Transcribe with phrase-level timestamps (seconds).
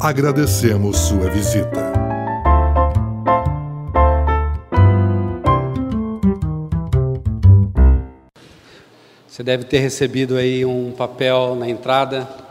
[0.00, 1.92] Agradecemos sua visita.
[9.28, 12.41] Você deve ter recebido aí um papel na entrada.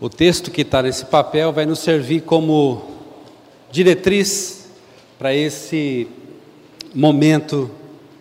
[0.00, 2.84] O texto que está nesse papel vai nos servir como
[3.70, 4.66] diretriz
[5.18, 6.08] para esse
[6.94, 7.70] momento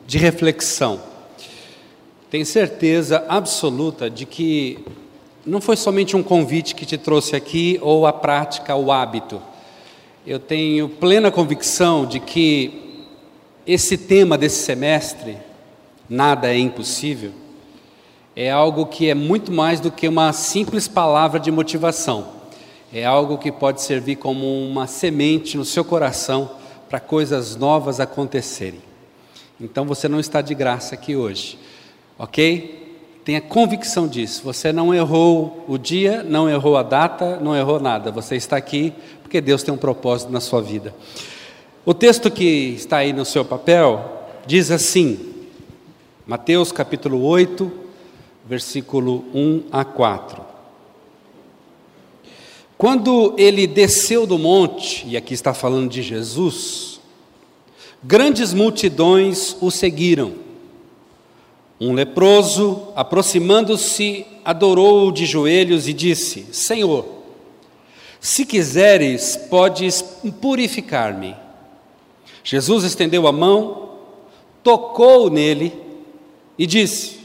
[0.05, 1.02] de reflexão.
[2.29, 4.79] Tenho certeza absoluta de que
[5.45, 9.41] não foi somente um convite que te trouxe aqui ou a prática, o hábito.
[10.27, 13.05] Eu tenho plena convicção de que
[13.66, 15.38] esse tema desse semestre,
[16.09, 17.31] nada é impossível,
[18.41, 22.25] é algo que é muito mais do que uma simples palavra de motivação.
[22.94, 26.49] É algo que pode servir como uma semente no seu coração
[26.88, 28.80] para coisas novas acontecerem.
[29.59, 31.59] Então você não está de graça aqui hoje,
[32.17, 32.97] ok?
[33.25, 34.42] Tenha convicção disso.
[34.45, 38.09] Você não errou o dia, não errou a data, não errou nada.
[38.09, 40.95] Você está aqui porque Deus tem um propósito na sua vida.
[41.86, 45.36] O texto que está aí no seu papel diz assim,
[46.25, 47.89] Mateus capítulo 8,
[48.50, 50.44] versículo 1 a 4.
[52.75, 57.00] Quando ele desceu do monte, e aqui está falando de Jesus,
[58.03, 60.33] grandes multidões o seguiram.
[61.80, 67.05] Um leproso, aproximando-se, adorou-o de joelhos e disse: Senhor,
[68.20, 70.02] se quiseres, podes
[70.42, 71.36] purificar-me.
[72.44, 73.92] Jesus estendeu a mão,
[74.64, 75.72] tocou nele
[76.58, 77.19] e disse: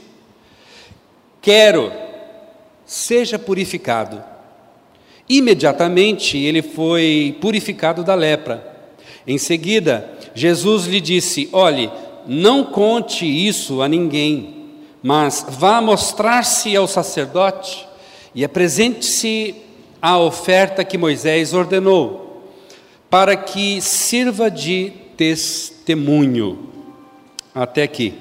[1.44, 1.92] Quero,
[2.86, 4.24] seja purificado.
[5.28, 8.66] Imediatamente ele foi purificado da lepra.
[9.26, 11.90] Em seguida, Jesus lhe disse: Olhe,
[12.26, 14.70] não conte isso a ninguém,
[15.02, 17.86] mas vá mostrar-se ao sacerdote
[18.34, 19.54] e apresente-se
[20.00, 22.42] à oferta que Moisés ordenou,
[23.10, 26.70] para que sirva de testemunho.
[27.54, 28.14] Até aqui.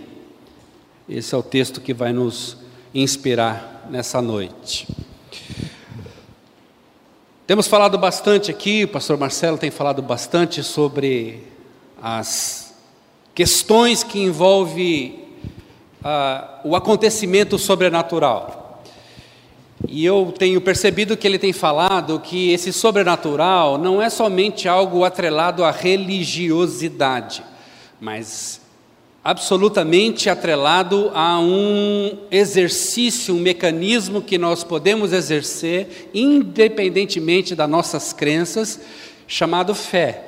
[1.07, 2.62] Esse é o texto que vai nos
[2.93, 4.87] inspirar nessa noite.
[7.45, 11.43] Temos falado bastante aqui, o pastor Marcelo tem falado bastante sobre
[12.01, 12.73] as
[13.35, 15.25] questões que envolvem
[16.01, 18.81] uh, o acontecimento sobrenatural.
[19.87, 25.03] E eu tenho percebido que ele tem falado que esse sobrenatural não é somente algo
[25.03, 27.43] atrelado à religiosidade,
[27.99, 28.62] mas
[29.23, 38.81] absolutamente atrelado a um exercício, um mecanismo que nós podemos exercer independentemente das nossas crenças,
[39.25, 40.25] chamado fé.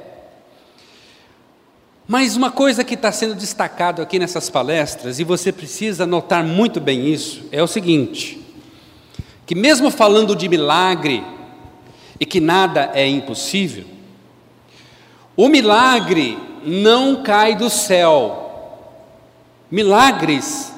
[2.08, 6.80] Mas uma coisa que está sendo destacado aqui nessas palestras, e você precisa notar muito
[6.80, 8.40] bem isso, é o seguinte:
[9.46, 11.24] que mesmo falando de milagre
[12.20, 13.86] e que nada é impossível,
[15.36, 18.45] o milagre não cai do céu,
[19.70, 20.72] Milagres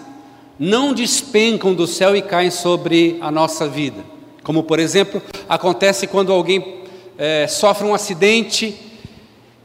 [0.58, 4.04] não despencam do céu e caem sobre a nossa vida.
[4.44, 6.84] Como, por exemplo, acontece quando alguém
[7.18, 8.76] é, sofre um acidente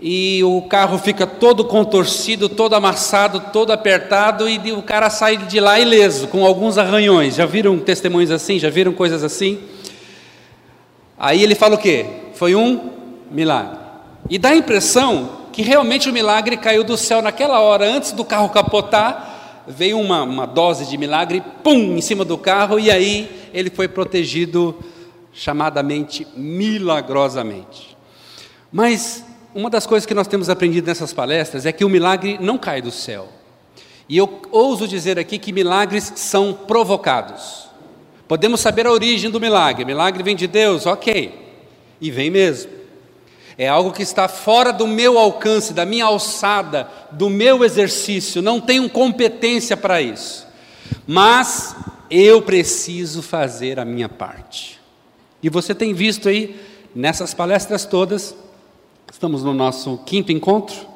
[0.00, 5.60] e o carro fica todo contorcido, todo amassado, todo apertado e o cara sai de
[5.60, 7.36] lá ileso, com alguns arranhões.
[7.36, 8.58] Já viram testemunhos assim?
[8.58, 9.60] Já viram coisas assim?
[11.16, 12.04] Aí ele fala o quê?
[12.34, 12.90] Foi um
[13.30, 13.78] milagre.
[14.28, 18.24] E dá a impressão que realmente o milagre caiu do céu naquela hora, antes do
[18.24, 23.30] carro capotar, veio uma, uma dose de milagre, pum, em cima do carro, e aí
[23.52, 24.74] ele foi protegido
[25.32, 27.96] chamadamente milagrosamente.
[28.72, 29.24] Mas
[29.54, 32.80] uma das coisas que nós temos aprendido nessas palestras é que o milagre não cai
[32.80, 33.28] do céu.
[34.08, 37.68] E eu ouso dizer aqui que milagres são provocados.
[38.26, 39.84] Podemos saber a origem do milagre.
[39.84, 41.38] Milagre vem de Deus, ok.
[42.00, 42.81] E vem mesmo
[43.58, 48.60] é algo que está fora do meu alcance, da minha alçada, do meu exercício, não
[48.60, 50.46] tenho competência para isso.
[51.06, 51.74] Mas
[52.10, 54.80] eu preciso fazer a minha parte.
[55.42, 56.60] E você tem visto aí,
[56.94, 58.34] nessas palestras todas,
[59.10, 60.92] estamos no nosso quinto encontro,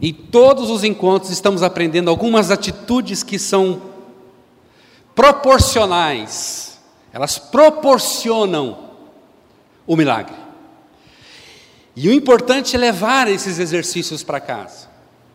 [0.00, 3.82] e todos os encontros estamos aprendendo algumas atitudes que são
[5.14, 6.78] proporcionais,
[7.12, 8.90] elas proporcionam
[9.86, 10.47] o milagre.
[12.00, 14.86] E o importante é levar esses exercícios para casa.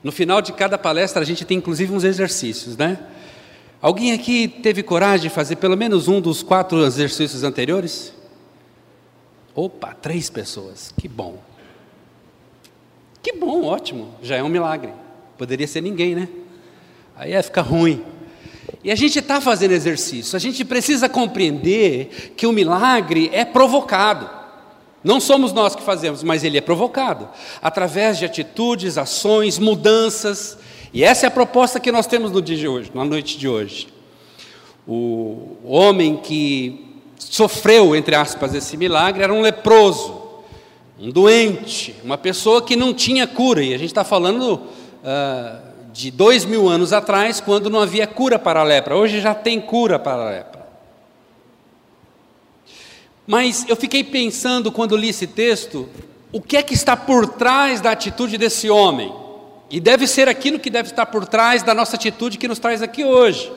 [0.02, 3.00] No final de cada palestra, a gente tem inclusive uns exercícios, né?
[3.82, 8.14] Alguém aqui teve coragem de fazer pelo menos um dos quatro exercícios anteriores?
[9.54, 11.38] Opa, três pessoas, que bom.
[13.22, 14.94] Que bom, ótimo, já é um milagre.
[15.38, 16.30] Poderia ser ninguém, né?
[17.14, 18.06] Aí ia ficar ruim.
[18.82, 24.43] E a gente está fazendo exercício, a gente precisa compreender que o milagre é provocado.
[25.04, 27.28] Não somos nós que fazemos, mas ele é provocado
[27.62, 30.58] através de atitudes, ações, mudanças.
[30.94, 33.48] E essa é a proposta que nós temos no dia de hoje, na noite de
[33.48, 33.88] hoje.
[34.88, 40.22] O homem que sofreu, entre aspas, esse milagre era um leproso,
[41.00, 43.64] um doente, uma pessoa que não tinha cura.
[43.64, 48.40] E a gente está falando uh, de dois mil anos atrás, quando não havia cura
[48.40, 48.96] para a lepra.
[48.96, 50.63] Hoje já tem cura para a lepra.
[53.26, 55.88] Mas eu fiquei pensando quando li esse texto,
[56.32, 59.14] o que é que está por trás da atitude desse homem?
[59.70, 62.82] E deve ser aquilo que deve estar por trás da nossa atitude que nos traz
[62.82, 63.52] aqui hoje.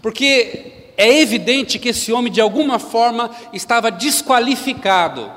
[0.00, 5.30] Porque é evidente que esse homem, de alguma forma, estava desqualificado,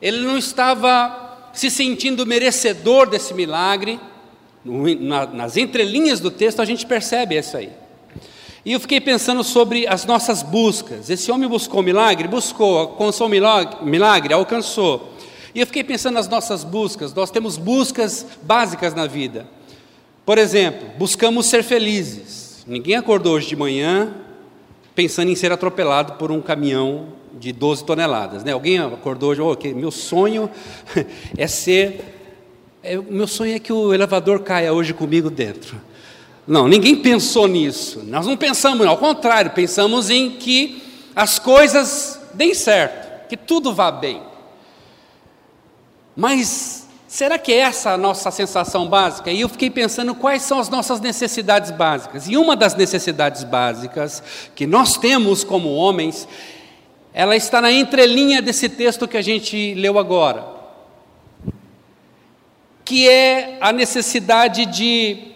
[0.00, 3.98] ele não estava se sentindo merecedor desse milagre.
[5.32, 7.70] nas entrelinhas do texto a gente percebe isso aí.
[8.64, 11.08] E eu fiquei pensando sobre as nossas buscas.
[11.08, 12.28] Esse homem buscou milagre?
[12.28, 12.78] Buscou.
[12.78, 13.84] Alcançou milagre?
[13.84, 14.34] milagre?
[14.34, 15.14] Alcançou.
[15.54, 17.14] E eu fiquei pensando nas nossas buscas.
[17.14, 19.46] Nós temos buscas básicas na vida.
[20.26, 22.62] Por exemplo, buscamos ser felizes.
[22.66, 24.14] Ninguém acordou hoje de manhã
[24.94, 27.08] pensando em ser atropelado por um caminhão
[27.38, 28.44] de 12 toneladas.
[28.44, 28.52] Né?
[28.52, 30.50] Alguém acordou hoje, oh, okay, meu sonho
[31.36, 32.16] é ser.
[32.82, 35.80] É, meu sonho é que o elevador caia hoje comigo dentro.
[36.50, 38.02] Não, ninguém pensou nisso.
[38.04, 40.82] Nós não pensamos, ao contrário, pensamos em que
[41.14, 44.20] as coisas deem certo, que tudo vá bem.
[46.16, 49.30] Mas será que é essa a nossa sensação básica?
[49.30, 52.28] E eu fiquei pensando quais são as nossas necessidades básicas.
[52.28, 54.20] E uma das necessidades básicas
[54.52, 56.26] que nós temos como homens,
[57.14, 60.44] ela está na entrelinha desse texto que a gente leu agora,
[62.84, 65.29] que é a necessidade de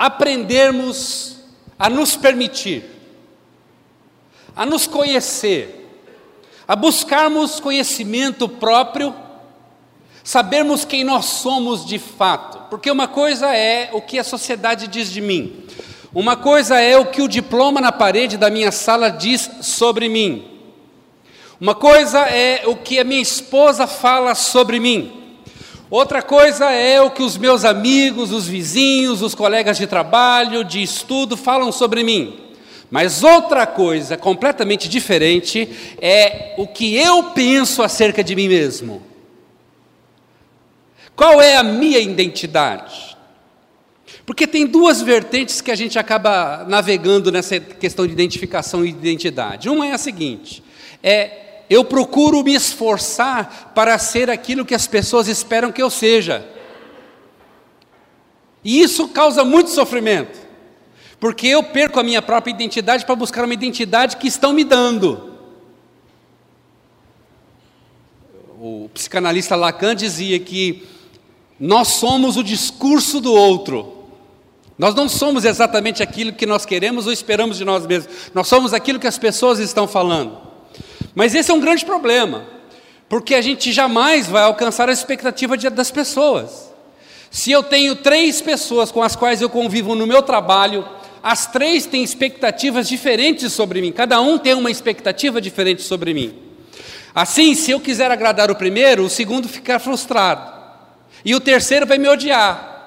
[0.00, 1.36] aprendermos
[1.78, 2.82] a nos permitir,
[4.56, 5.76] a nos conhecer,
[6.66, 9.14] a buscarmos conhecimento próprio,
[10.24, 15.10] sabermos quem nós somos de fato, porque uma coisa é o que a sociedade diz
[15.12, 15.66] de mim,
[16.14, 20.48] uma coisa é o que o diploma na parede da minha sala diz sobre mim,
[21.60, 25.29] uma coisa é o que a minha esposa fala sobre mim,
[25.90, 30.80] Outra coisa é o que os meus amigos, os vizinhos, os colegas de trabalho, de
[30.80, 32.38] estudo falam sobre mim.
[32.88, 35.68] Mas outra coisa completamente diferente
[36.00, 39.02] é o que eu penso acerca de mim mesmo.
[41.16, 43.16] Qual é a minha identidade?
[44.24, 49.68] Porque tem duas vertentes que a gente acaba navegando nessa questão de identificação e identidade.
[49.68, 50.62] Uma é a seguinte:
[51.02, 56.44] é eu procuro me esforçar para ser aquilo que as pessoas esperam que eu seja.
[58.64, 60.36] E isso causa muito sofrimento,
[61.20, 65.30] porque eu perco a minha própria identidade para buscar uma identidade que estão me dando.
[68.58, 70.86] O psicanalista Lacan dizia que
[71.58, 74.08] nós somos o discurso do outro.
[74.76, 78.12] Nós não somos exatamente aquilo que nós queremos ou esperamos de nós mesmos.
[78.34, 80.49] Nós somos aquilo que as pessoas estão falando.
[81.14, 82.44] Mas esse é um grande problema,
[83.08, 86.70] porque a gente jamais vai alcançar a expectativa das pessoas.
[87.30, 90.86] Se eu tenho três pessoas com as quais eu convivo no meu trabalho,
[91.22, 96.34] as três têm expectativas diferentes sobre mim, cada um tem uma expectativa diferente sobre mim.
[97.14, 100.60] Assim, se eu quiser agradar o primeiro, o segundo ficar frustrado,
[101.24, 102.79] e o terceiro vai me odiar.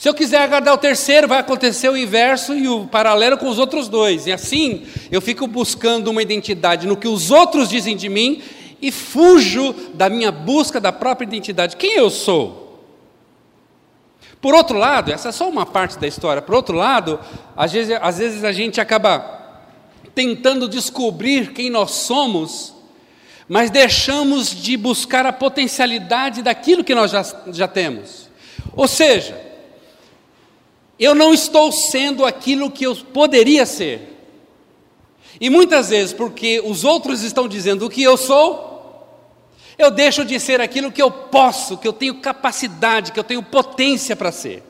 [0.00, 3.58] Se eu quiser agradar o terceiro, vai acontecer o inverso e o paralelo com os
[3.58, 4.26] outros dois.
[4.26, 8.40] E assim, eu fico buscando uma identidade no que os outros dizem de mim
[8.80, 11.76] e fujo da minha busca da própria identidade.
[11.76, 12.82] Quem eu sou?
[14.40, 16.40] Por outro lado, essa é só uma parte da história.
[16.40, 17.20] Por outro lado,
[17.54, 19.68] às vezes, às vezes a gente acaba
[20.14, 22.72] tentando descobrir quem nós somos,
[23.46, 28.30] mas deixamos de buscar a potencialidade daquilo que nós já, já temos.
[28.74, 29.49] Ou seja,
[31.00, 34.18] eu não estou sendo aquilo que eu poderia ser.
[35.40, 38.68] E muitas vezes, porque os outros estão dizendo o que eu sou,
[39.78, 43.42] eu deixo de ser aquilo que eu posso, que eu tenho capacidade, que eu tenho
[43.42, 44.62] potência para ser.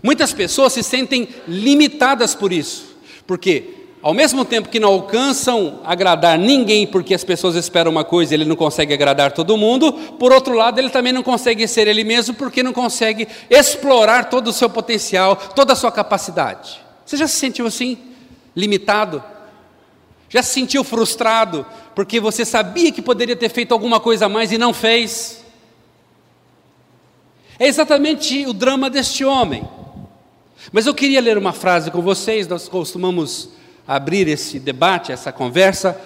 [0.00, 6.36] Muitas pessoas se sentem limitadas por isso, porque ao mesmo tempo que não alcançam agradar
[6.36, 10.32] ninguém, porque as pessoas esperam uma coisa e ele não consegue agradar todo mundo, por
[10.32, 14.52] outro lado, ele também não consegue ser ele mesmo, porque não consegue explorar todo o
[14.52, 16.80] seu potencial, toda a sua capacidade.
[17.06, 17.96] Você já se sentiu assim?
[18.56, 19.22] Limitado?
[20.28, 24.50] Já se sentiu frustrado, porque você sabia que poderia ter feito alguma coisa a mais
[24.50, 25.44] e não fez?
[27.56, 29.62] É exatamente o drama deste homem.
[30.72, 33.50] Mas eu queria ler uma frase com vocês, nós costumamos
[33.86, 36.00] abrir esse debate, essa conversa,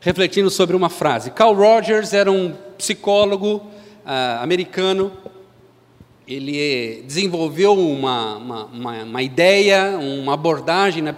[0.00, 1.30] refletindo sobre uma frase.
[1.30, 5.12] Carl Rogers era um psicólogo uh, americano,
[6.26, 11.14] ele desenvolveu uma, uma, uma, uma, ideia, uma abordagem na,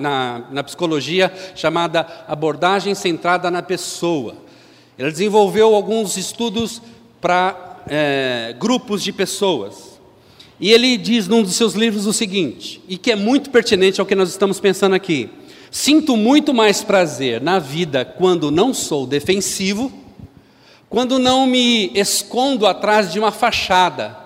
[0.00, 4.36] na, na psicologia chamada abordagem centrada na pessoa.
[4.98, 6.80] Ele desenvolveu alguns estudos
[7.20, 9.97] para é, grupos de pessoas.
[10.60, 14.06] E ele diz num dos seus livros o seguinte, e que é muito pertinente ao
[14.06, 15.30] que nós estamos pensando aqui:
[15.70, 19.92] Sinto muito mais prazer na vida quando não sou defensivo,
[20.88, 24.16] quando não me escondo atrás de uma fachada,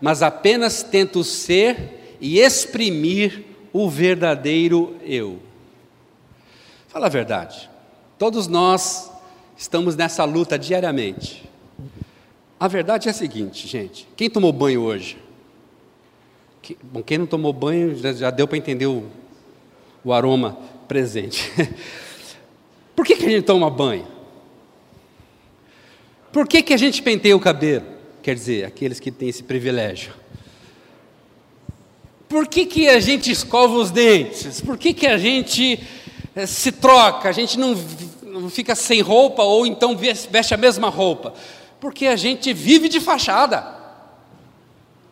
[0.00, 5.40] mas apenas tento ser e exprimir o verdadeiro eu.
[6.88, 7.68] Fala a verdade,
[8.18, 9.10] todos nós
[9.56, 11.42] estamos nessa luta diariamente.
[12.58, 15.18] A verdade é a seguinte, gente: quem tomou banho hoje?
[16.82, 19.04] Bom, quem não tomou banho já, já deu para entender o,
[20.04, 21.52] o aroma presente.
[22.94, 24.06] Por que, que a gente toma banho?
[26.32, 27.86] Por que, que a gente penteia o cabelo?
[28.22, 30.12] Quer dizer, aqueles que têm esse privilégio.
[32.28, 34.60] Por que, que a gente escova os dentes?
[34.60, 35.78] Por que, que a gente
[36.34, 37.28] eh, se troca?
[37.28, 37.76] A gente não
[38.48, 41.34] fica sem roupa ou então veste a mesma roupa?
[41.78, 43.81] Porque a gente vive de fachada.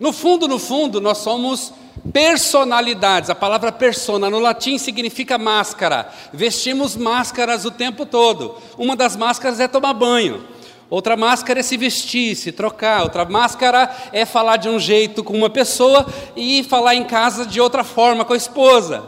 [0.01, 1.75] No fundo, no fundo, nós somos
[2.11, 3.29] personalidades.
[3.29, 6.11] A palavra persona no latim significa máscara.
[6.33, 8.57] Vestimos máscaras o tempo todo.
[8.79, 10.43] Uma das máscaras é tomar banho.
[10.89, 13.03] Outra máscara é se vestir, se trocar.
[13.03, 17.61] Outra máscara é falar de um jeito com uma pessoa e falar em casa de
[17.61, 19.05] outra forma com a esposa.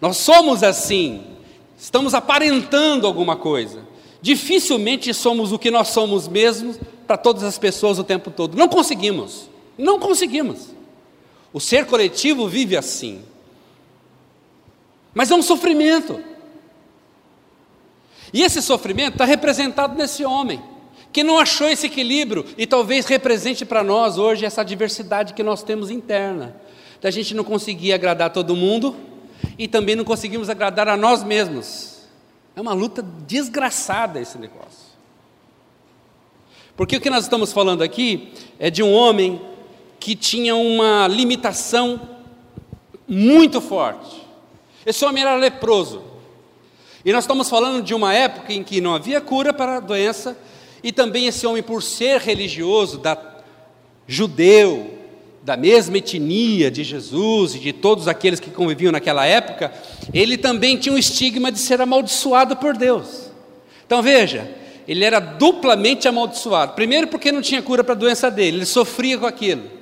[0.00, 1.22] Nós somos assim.
[1.78, 3.86] Estamos aparentando alguma coisa.
[4.20, 8.58] Dificilmente somos o que nós somos mesmos para todas as pessoas o tempo todo.
[8.58, 9.48] Não conseguimos.
[9.78, 10.74] Não conseguimos.
[11.52, 13.22] O ser coletivo vive assim.
[15.14, 16.20] Mas é um sofrimento.
[18.32, 20.62] E esse sofrimento está representado nesse homem,
[21.12, 25.62] que não achou esse equilíbrio e talvez represente para nós hoje essa diversidade que nós
[25.62, 26.54] temos interna.
[27.00, 28.94] Da gente não conseguir agradar todo mundo
[29.56, 32.02] e também não conseguimos agradar a nós mesmos.
[32.54, 34.88] É uma luta desgraçada esse negócio.
[36.76, 39.40] Porque o que nós estamos falando aqui é de um homem
[39.98, 42.00] que tinha uma limitação
[43.06, 44.22] muito forte.
[44.84, 46.02] Esse homem era leproso.
[47.04, 50.36] E nós estamos falando de uma época em que não havia cura para a doença,
[50.82, 53.16] e também esse homem, por ser religioso, da,
[54.06, 54.98] judeu,
[55.42, 59.72] da mesma etnia de Jesus e de todos aqueles que conviviam naquela época,
[60.12, 63.30] ele também tinha um estigma de ser amaldiçoado por Deus.
[63.86, 64.50] Então veja,
[64.86, 66.72] ele era duplamente amaldiçoado.
[66.72, 69.77] Primeiro, porque não tinha cura para a doença dele, ele sofria com aquilo.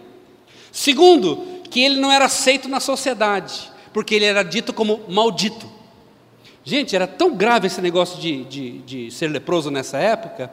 [0.76, 5.66] Segundo, que ele não era aceito na sociedade, porque ele era dito como maldito.
[6.62, 10.52] Gente, era tão grave esse negócio de, de, de ser leproso nessa época,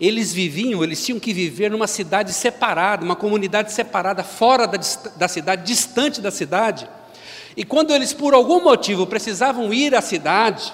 [0.00, 4.80] eles viviam, eles tinham que viver numa cidade separada, uma comunidade separada, fora da,
[5.14, 6.88] da cidade, distante da cidade.
[7.56, 10.72] E quando eles, por algum motivo, precisavam ir à cidade,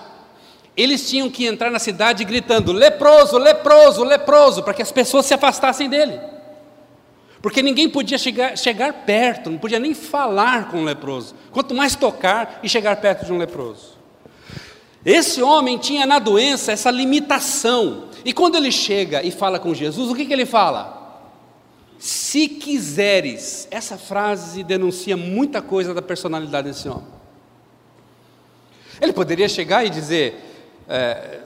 [0.75, 5.35] eles tinham que entrar na cidade gritando: leproso, leproso, leproso, para que as pessoas se
[5.35, 6.19] afastassem dele.
[7.47, 11.95] Porque ninguém podia chegar, chegar perto, não podia nem falar com um leproso, quanto mais
[11.95, 13.97] tocar e chegar perto de um leproso.
[15.05, 20.11] Esse homem tinha na doença essa limitação, e quando ele chega e fala com Jesus,
[20.11, 21.23] o que, que ele fala?
[22.00, 27.07] Se quiseres, essa frase denuncia muita coisa da personalidade desse homem.
[29.00, 30.35] Ele poderia chegar e dizer:
[30.88, 31.43] é,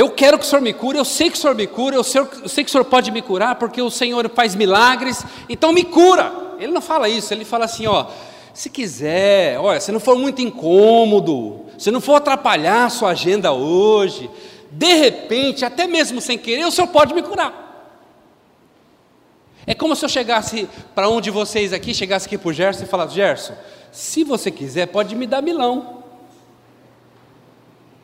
[0.00, 2.02] eu quero que o Senhor me cure, eu sei que o Senhor me cura, eu
[2.02, 5.74] sei, eu sei que o Senhor pode me curar, porque o Senhor faz milagres, então
[5.74, 6.32] me cura.
[6.58, 8.06] Ele não fala isso, ele fala assim: ó,
[8.54, 13.52] se quiser, olha, se não for muito incômodo, se não for atrapalhar a sua agenda
[13.52, 14.30] hoje,
[14.70, 17.68] de repente, até mesmo sem querer, o Senhor pode me curar.
[19.66, 22.84] É como se eu chegasse para um de vocês aqui, chegasse aqui para o Gerson
[22.84, 23.52] e falasse: Gerson,
[23.92, 25.99] se você quiser, pode me dar milão.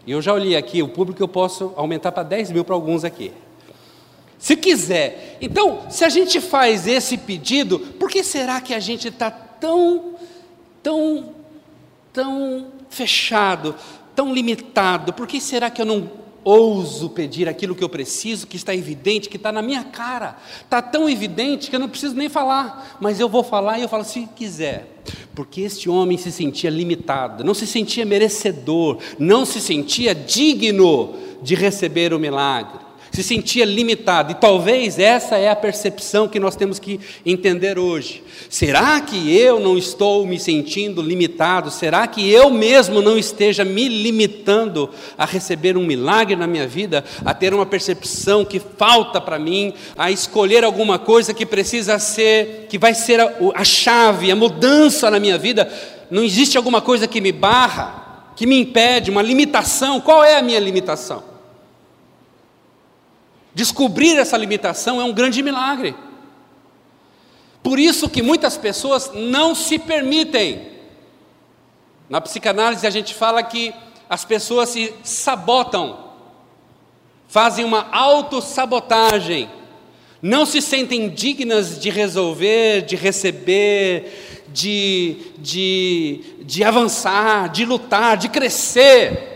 [0.07, 3.05] E eu já olhei aqui, o público eu posso aumentar para 10 mil para alguns
[3.05, 3.33] aqui.
[4.39, 5.39] Se quiser.
[5.41, 10.15] Então, se a gente faz esse pedido, por que será que a gente está tão,
[10.83, 11.35] tão
[12.17, 13.75] tão fechado,
[14.15, 15.13] tão limitado?
[15.13, 16.11] Por que será que eu não
[16.47, 20.37] ouso pedir aquilo que eu preciso, que está evidente, que está na minha cara?
[20.63, 23.89] Está tão evidente que eu não preciso nem falar, mas eu vou falar e eu
[23.89, 25.03] falo se quiser.
[25.35, 31.57] Porque este homem se sentia limitado, não se sentia merecedor, não se sentia digno de
[31.57, 36.79] receber o milagre se sentia limitado, e talvez essa é a percepção que nós temos
[36.79, 38.23] que entender hoje.
[38.49, 41.71] Será que eu não estou me sentindo limitado?
[41.71, 47.05] Será que eu mesmo não esteja me limitando a receber um milagre na minha vida,
[47.25, 52.67] a ter uma percepção que falta para mim, a escolher alguma coisa que precisa ser,
[52.69, 55.71] que vai ser a, a chave, a mudança na minha vida?
[56.11, 60.01] Não existe alguma coisa que me barra, que me impede, uma limitação?
[60.01, 61.36] Qual é a minha limitação?
[63.57, 65.97] Descobrir essa limitação é um grande milagre.
[67.63, 70.69] Por isso que muitas pessoas não se permitem.
[72.07, 73.73] Na psicanálise a gente fala que
[74.11, 76.11] as pessoas se sabotam,
[77.29, 79.49] fazem uma autossabotagem,
[80.21, 88.29] não se sentem dignas de resolver, de receber, de, de, de avançar, de lutar, de
[88.29, 89.36] crescer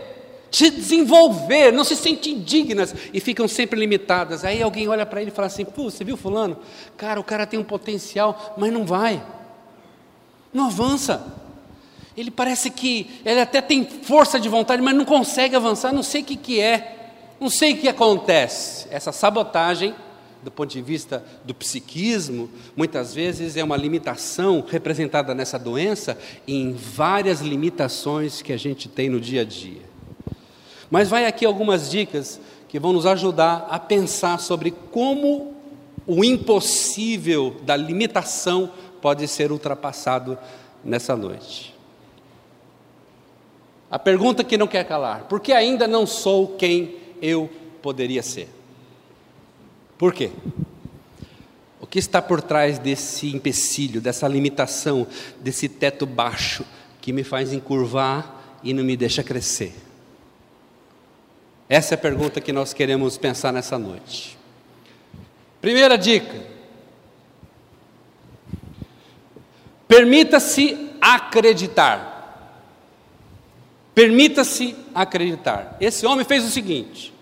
[0.51, 4.43] se desenvolver, não se sentem dignas e ficam sempre limitadas.
[4.43, 6.57] Aí alguém olha para ele e fala assim: Pô, você viu Fulano?
[6.97, 9.23] Cara, o cara tem um potencial, mas não vai,
[10.53, 11.39] não avança.
[12.17, 15.93] Ele parece que ele até tem força de vontade, mas não consegue avançar.
[15.93, 18.87] Não sei o que, que é, não sei o que acontece.
[18.91, 19.95] Essa sabotagem,
[20.43, 26.73] do ponto de vista do psiquismo, muitas vezes é uma limitação representada nessa doença em
[26.73, 29.90] várias limitações que a gente tem no dia a dia.
[30.91, 35.55] Mas vai aqui algumas dicas que vão nos ajudar a pensar sobre como
[36.05, 38.69] o impossível da limitação
[39.01, 40.37] pode ser ultrapassado
[40.83, 41.73] nessa noite.
[43.89, 47.49] A pergunta que não quer calar: por que ainda não sou quem eu
[47.81, 48.49] poderia ser?
[49.97, 50.31] Por quê?
[51.79, 55.07] O que está por trás desse empecilho, dessa limitação,
[55.39, 56.65] desse teto baixo
[56.99, 59.90] que me faz encurvar e não me deixa crescer?
[61.71, 64.37] Essa é a pergunta que nós queremos pensar nessa noite.
[65.61, 66.45] Primeira dica:
[69.87, 72.59] permita-se acreditar.
[73.95, 75.77] Permita-se acreditar.
[75.79, 77.13] Esse homem fez o seguinte: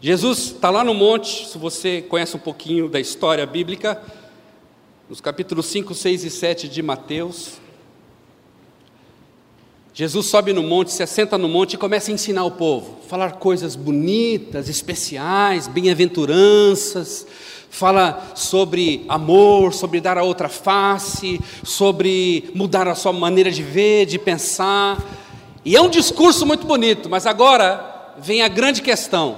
[0.00, 4.00] Jesus está lá no monte, se você conhece um pouquinho da história bíblica,
[5.08, 7.58] nos capítulos 5, 6 e 7 de Mateus,
[9.98, 13.32] Jesus sobe no monte, se assenta no monte e começa a ensinar o povo, falar
[13.32, 17.26] coisas bonitas, especiais, bem-aventuranças,
[17.68, 24.06] fala sobre amor, sobre dar a outra face, sobre mudar a sua maneira de ver,
[24.06, 25.04] de pensar.
[25.64, 29.36] E é um discurso muito bonito, mas agora vem a grande questão.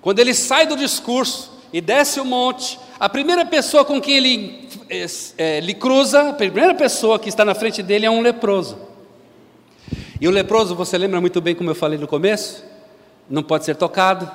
[0.00, 4.68] Quando ele sai do discurso e desce o monte, a primeira pessoa com quem ele
[4.88, 8.95] é, é, lhe cruza, a primeira pessoa que está na frente dele é um leproso.
[10.20, 12.64] E o leproso, você lembra muito bem como eu falei no começo?
[13.28, 14.30] Não pode ser tocado,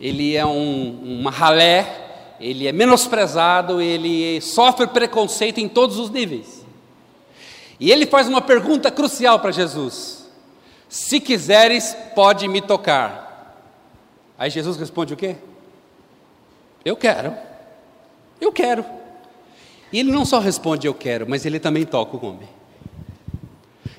[0.00, 6.66] ele é um, uma ralé, ele é menosprezado, ele sofre preconceito em todos os níveis.
[7.78, 10.28] E ele faz uma pergunta crucial para Jesus:
[10.88, 13.22] Se quiseres, pode me tocar.
[14.36, 15.36] Aí Jesus responde o quê?
[16.84, 17.32] Eu quero.
[18.40, 18.84] Eu quero.
[19.92, 22.48] E ele não só responde eu quero, mas ele também toca o homem.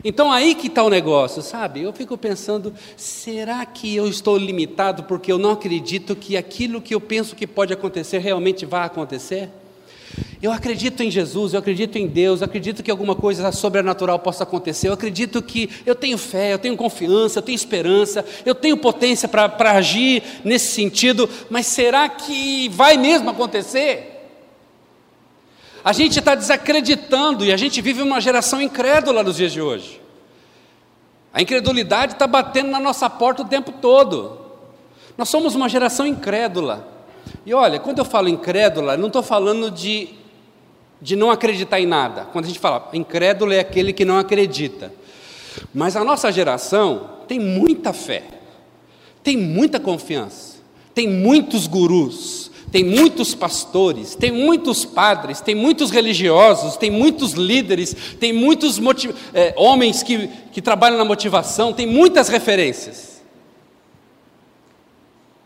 [0.03, 1.81] Então aí que está o negócio, sabe?
[1.81, 6.93] Eu fico pensando, será que eu estou limitado porque eu não acredito que aquilo que
[6.93, 9.49] eu penso que pode acontecer realmente vai acontecer?
[10.41, 14.43] Eu acredito em Jesus, eu acredito em Deus, eu acredito que alguma coisa sobrenatural possa
[14.43, 18.75] acontecer, eu acredito que eu tenho fé, eu tenho confiança, eu tenho esperança, eu tenho
[18.75, 24.12] potência para agir nesse sentido, mas será que vai mesmo acontecer?
[25.83, 30.01] A gente está desacreditando e a gente vive uma geração incrédula nos dias de hoje.
[31.33, 34.39] A incredulidade está batendo na nossa porta o tempo todo.
[35.17, 36.87] Nós somos uma geração incrédula.
[37.45, 40.09] E olha, quando eu falo incrédula, não estou falando de,
[41.01, 42.25] de não acreditar em nada.
[42.31, 44.93] Quando a gente fala incrédulo é aquele que não acredita.
[45.73, 48.23] Mas a nossa geração tem muita fé,
[49.21, 50.57] tem muita confiança,
[50.93, 57.95] tem muitos gurus, tem muitos pastores, tem muitos padres, tem muitos religiosos, tem muitos líderes,
[58.19, 58.79] tem muitos
[59.31, 63.21] é, homens que, que trabalham na motivação, tem muitas referências.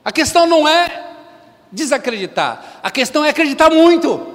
[0.05, 1.15] A questão não é
[1.69, 4.25] desacreditar, a questão é acreditar muito,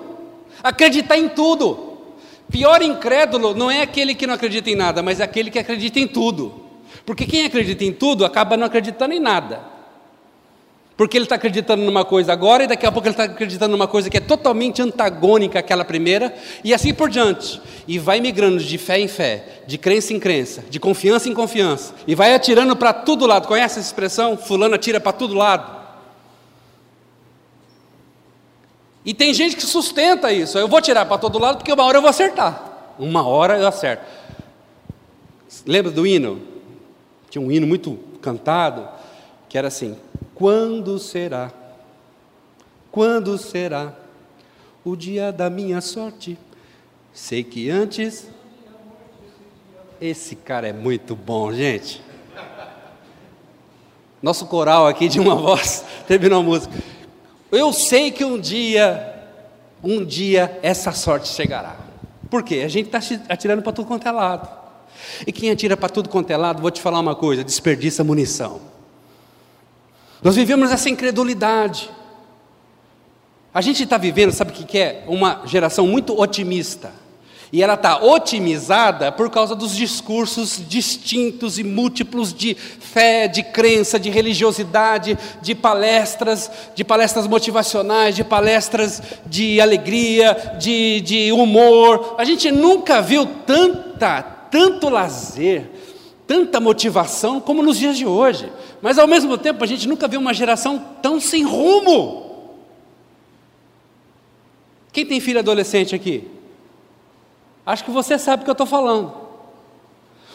[0.62, 1.96] acreditar em tudo.
[2.50, 5.98] Pior incrédulo não é aquele que não acredita em nada, mas é aquele que acredita
[5.98, 6.62] em tudo.
[7.07, 9.71] Porque quem acredita em tudo acaba não acreditando em nada.
[11.02, 13.88] Porque ele está acreditando numa coisa agora e daqui a pouco ele está acreditando numa
[13.88, 17.60] coisa que é totalmente antagônica àquela primeira, e assim por diante.
[17.88, 21.92] E vai migrando de fé em fé, de crença em crença, de confiança em confiança,
[22.06, 23.48] e vai atirando para todo lado.
[23.48, 24.36] Conhece essa expressão?
[24.36, 25.82] Fulano atira para todo lado.
[29.04, 30.56] E tem gente que sustenta isso.
[30.56, 32.94] Eu vou tirar para todo lado porque uma hora eu vou acertar.
[32.96, 34.04] Uma hora eu acerto.
[35.66, 36.40] Lembra do hino?
[37.28, 38.88] Tinha um hino muito cantado
[39.48, 39.96] que era assim:
[40.42, 41.52] Quando será?
[42.90, 43.94] Quando será
[44.85, 46.37] o dia da minha sorte?
[47.12, 48.26] Sei que antes.
[50.00, 52.02] Esse cara é muito bom, gente.
[54.20, 56.74] Nosso coral aqui de uma voz terminou a música.
[57.52, 59.24] Eu sei que um dia,
[59.81, 61.76] um dia essa sorte chegará.
[62.28, 62.62] Por quê?
[62.64, 64.48] A gente está atirando para tudo quanto é lado.
[65.24, 68.71] E quem atira para tudo quanto é lado, vou te falar uma coisa: desperdiça munição.
[70.22, 71.90] Nós vivemos essa incredulidade.
[73.52, 75.04] A gente está vivendo, sabe o que é?
[75.06, 77.02] Uma geração muito otimista.
[77.52, 84.00] E ela está otimizada por causa dos discursos distintos e múltiplos de fé, de crença,
[84.00, 92.14] de religiosidade, de palestras, de palestras motivacionais, de palestras de alegria, de, de humor.
[92.16, 95.70] A gente nunca viu tanta, tanto lazer,
[96.26, 98.50] tanta motivação como nos dias de hoje.
[98.80, 102.22] Mas ao mesmo tempo a gente nunca viu uma geração tão sem rumo.
[104.92, 106.28] Quem tem filho adolescente aqui?
[107.64, 109.22] Acho que você sabe o que eu estou falando.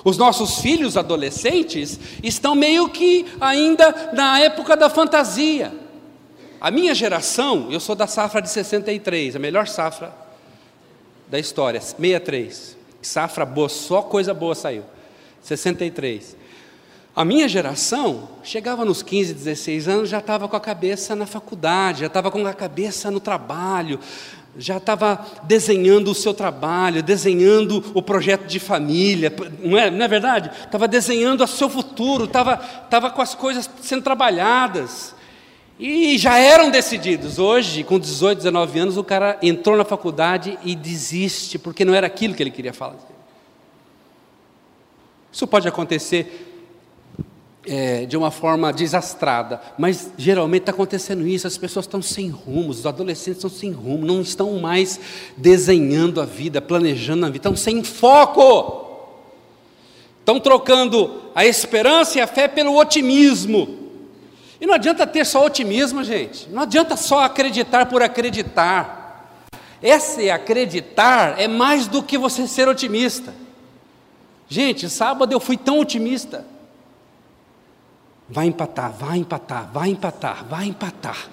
[0.03, 5.73] Os nossos filhos adolescentes estão meio que ainda na época da fantasia.
[6.59, 10.13] A minha geração, eu sou da safra de 63, a melhor safra
[11.27, 12.77] da história, 63.
[13.01, 14.83] Safra boa, só coisa boa saiu.
[15.47, 16.35] 63.
[17.15, 22.01] A minha geração chegava nos 15, 16 anos, já estava com a cabeça na faculdade,
[22.01, 23.99] já estava com a cabeça no trabalho,
[24.55, 29.33] já estava desenhando o seu trabalho, desenhando o projeto de família,
[29.63, 30.51] não é, não é verdade?
[30.63, 35.15] Estava desenhando o seu futuro, estava, estava com as coisas sendo trabalhadas.
[35.79, 37.39] E já eram decididos.
[37.39, 42.05] Hoje, com 18, 19 anos, o cara entrou na faculdade e desiste, porque não era
[42.05, 43.16] aquilo que ele queria fazer.
[45.37, 46.47] Isso pode acontecer
[47.63, 52.71] é, de uma forma desastrada, mas geralmente está acontecendo isso, as pessoas estão sem rumo,
[52.71, 54.99] os adolescentes estão sem rumo, não estão mais
[55.37, 59.13] desenhando a vida, planejando a vida, estão sem foco,
[60.21, 63.77] estão trocando a esperança e a fé pelo otimismo.
[64.59, 69.45] E não adianta ter só otimismo, gente, não adianta só acreditar por acreditar.
[69.83, 73.45] Esse acreditar é mais do que você ser otimista.
[74.49, 76.45] Gente, sábado eu fui tão otimista.
[78.29, 81.27] Vai empatar, vai empatar, vai empatar, vai empatar.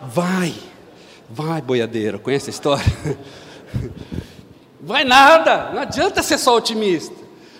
[0.00, 0.54] Vai,
[1.28, 2.84] vai, boiadeiro, conhece a história?
[4.86, 7.14] Vai nada, não adianta ser só otimista.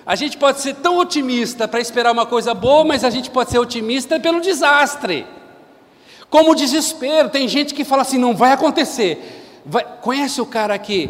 [0.04, 3.50] A gente pode ser tão otimista para esperar uma coisa boa, mas a gente pode
[3.50, 5.26] ser otimista pelo desastre.
[6.28, 9.62] Como o desespero, tem gente que fala assim: não vai acontecer.
[9.64, 11.08] Vai, conhece o cara você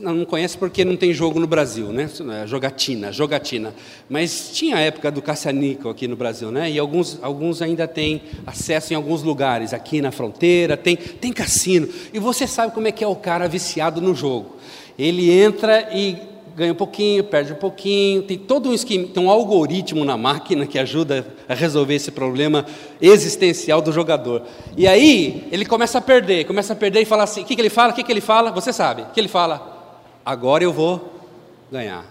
[0.00, 2.08] não conhece porque não tem jogo no Brasil, né?
[2.42, 3.74] É jogatina, jogatina.
[4.08, 6.70] Mas tinha a época do caça-níquel aqui no Brasil, né?
[6.70, 11.88] E alguns, alguns ainda têm acesso em alguns lugares, aqui na fronteira, tem, tem cassino.
[12.12, 14.56] E você sabe como é que é o cara viciado no jogo.
[14.98, 16.16] Ele entra e
[16.58, 20.66] ganha um pouquinho, perde um pouquinho, tem todo um esquema, tem um algoritmo na máquina
[20.66, 22.66] que ajuda a resolver esse problema
[23.00, 24.42] existencial do jogador.
[24.76, 27.62] E aí ele começa a perder, começa a perder e fala assim: o que, que
[27.62, 27.92] ele fala?
[27.92, 28.50] O que, que ele fala?
[28.50, 29.02] Você sabe.
[29.02, 30.02] O que ele fala?
[30.26, 31.14] Agora eu vou
[31.70, 32.04] ganhar.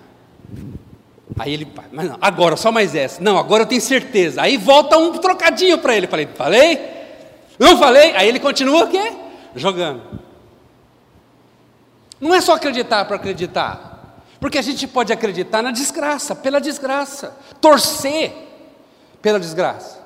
[1.38, 3.22] Aí ele, mas não, agora só mais essa.
[3.22, 4.42] Não, agora eu tenho certeza.
[4.42, 6.08] Aí volta um trocadinho para ele.
[6.08, 6.80] Falei, falei?
[7.60, 8.14] Não falei?
[8.16, 9.12] Aí ele continua o quê?
[9.58, 10.02] Jogando.
[12.20, 13.97] Não é só acreditar para acreditar.
[14.40, 18.34] Porque a gente pode acreditar na desgraça, pela desgraça, torcer
[19.22, 20.00] pela desgraça.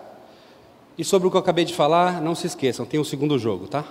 [0.97, 3.37] E sobre o que eu acabei de falar, não se esqueçam, tem o um segundo
[3.37, 3.83] jogo, tá?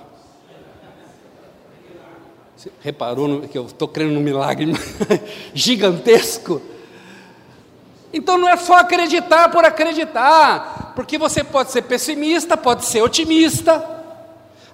[2.56, 4.72] Você reparou no, que eu estou crendo num milagre
[5.54, 6.60] gigantesco?
[8.12, 13.98] Então não é só acreditar por acreditar, porque você pode ser pessimista, pode ser otimista.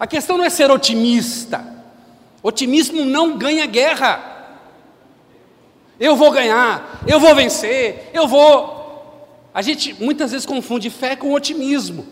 [0.00, 1.64] A questão não é ser otimista.
[2.42, 4.36] Otimismo não ganha guerra.
[5.98, 8.74] Eu vou ganhar, eu vou vencer, eu vou.
[9.54, 12.06] A gente muitas vezes confunde fé com otimismo.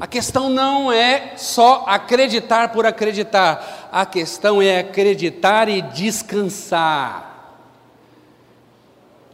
[0.00, 3.88] A questão não é só acreditar por acreditar.
[3.92, 7.30] a questão é acreditar e descansar.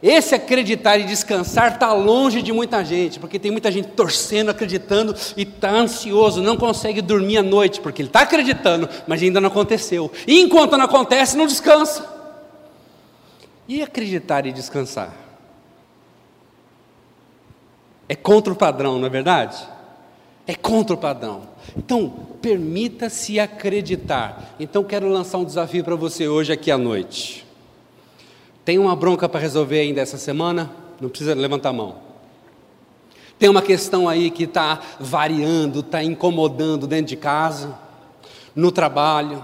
[0.01, 5.15] Esse acreditar e descansar está longe de muita gente, porque tem muita gente torcendo, acreditando
[5.35, 9.47] e está ansioso, não consegue dormir à noite, porque ele está acreditando, mas ainda não
[9.47, 10.11] aconteceu.
[10.27, 12.16] E enquanto não acontece, não descansa.
[13.67, 15.13] E acreditar e descansar?
[18.07, 19.67] É contra o padrão, não é verdade?
[20.45, 21.43] É contra o padrão.
[21.75, 22.09] Então,
[22.41, 24.55] permita-se acreditar.
[24.57, 27.45] Então, quero lançar um desafio para você hoje aqui à noite.
[28.63, 30.71] Tem uma bronca para resolver ainda essa semana?
[31.01, 31.95] Não precisa levantar a mão.
[33.37, 37.77] Tem uma questão aí que está variando, está incomodando dentro de casa,
[38.55, 39.43] no trabalho,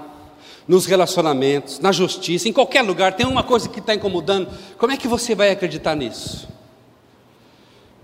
[0.68, 3.14] nos relacionamentos, na justiça, em qualquer lugar.
[3.14, 4.50] Tem uma coisa que está incomodando.
[4.78, 6.48] Como é que você vai acreditar nisso?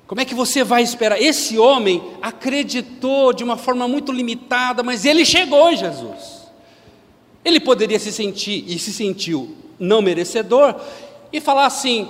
[0.08, 1.22] Como é que você vai esperar?
[1.22, 6.40] Esse homem acreditou de uma forma muito limitada, mas ele chegou em Jesus.
[7.46, 10.76] Ele poderia se sentir e se sentiu não merecedor,
[11.32, 12.08] e falar assim: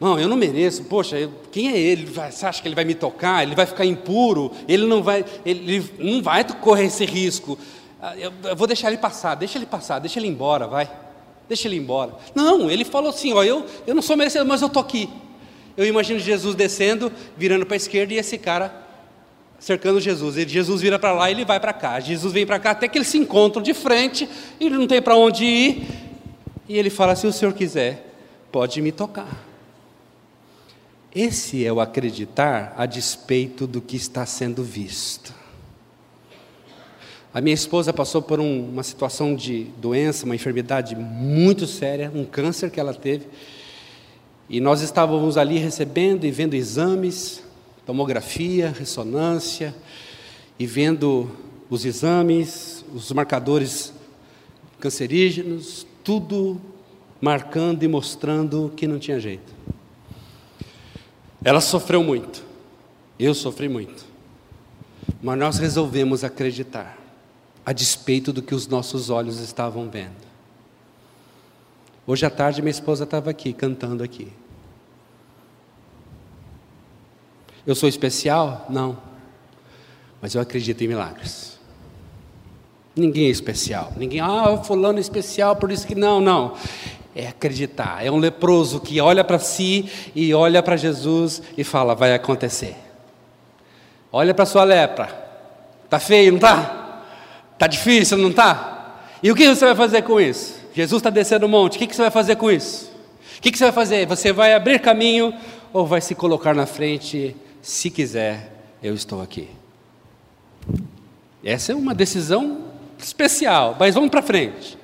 [0.00, 2.06] não, eu não mereço, poxa, quem é ele?
[2.06, 3.42] Você acha que ele vai me tocar?
[3.42, 4.52] Ele vai ficar impuro?
[4.68, 7.58] Ele não vai, ele não vai correr esse risco.
[8.04, 10.90] Ah, eu, vou deixar ele passar, deixa ele passar, deixa ele embora, vai.
[11.48, 12.14] Deixa ele embora.
[12.34, 15.08] Não, ele falou assim: ó, eu, eu não sou merecedor, mas eu estou aqui.
[15.76, 18.74] Eu imagino Jesus descendo, virando para a esquerda e esse cara
[19.60, 20.34] cercando Jesus.
[20.34, 22.00] Jesus vira para lá e ele vai para cá.
[22.00, 25.00] Jesus vem para cá até que eles se encontram de frente e ele não tem
[25.00, 25.86] para onde ir.
[26.68, 28.12] E ele fala: se o senhor quiser,
[28.50, 29.52] pode me tocar.
[31.14, 35.41] Esse é o acreditar a despeito do que está sendo visto.
[37.34, 42.24] A minha esposa passou por um, uma situação de doença, uma enfermidade muito séria, um
[42.24, 43.26] câncer que ela teve.
[44.50, 47.42] E nós estávamos ali recebendo e vendo exames,
[47.86, 49.74] tomografia, ressonância,
[50.58, 51.30] e vendo
[51.70, 53.94] os exames, os marcadores
[54.78, 56.60] cancerígenos, tudo
[57.18, 59.54] marcando e mostrando que não tinha jeito.
[61.42, 62.44] Ela sofreu muito,
[63.18, 64.04] eu sofri muito,
[65.22, 66.98] mas nós resolvemos acreditar,
[67.64, 70.32] a despeito do que os nossos olhos estavam vendo.
[72.06, 74.32] Hoje à tarde minha esposa estava aqui, cantando aqui.
[77.64, 78.66] Eu sou especial?
[78.68, 78.98] Não.
[80.20, 81.58] Mas eu acredito em milagres.
[82.94, 83.92] Ninguém é especial.
[83.96, 86.56] Ninguém, ah, fulano é especial, por isso que não, não.
[87.14, 88.04] É acreditar.
[88.04, 92.76] É um leproso que olha para si e olha para Jesus e fala: vai acontecer.
[94.10, 95.06] Olha para sua lepra.
[95.88, 96.81] Tá feio, não tá?
[97.62, 99.04] Tá difícil, não tá?
[99.22, 100.56] E o que você vai fazer com isso?
[100.74, 101.76] Jesus está descendo o monte.
[101.76, 102.90] O que você vai fazer com isso?
[103.38, 104.04] O que você vai fazer?
[104.04, 105.32] Você vai abrir caminho
[105.72, 107.36] ou vai se colocar na frente?
[107.60, 109.48] Se quiser, eu estou aqui.
[111.44, 112.64] Essa é uma decisão
[112.98, 114.76] especial, mas vamos para frente.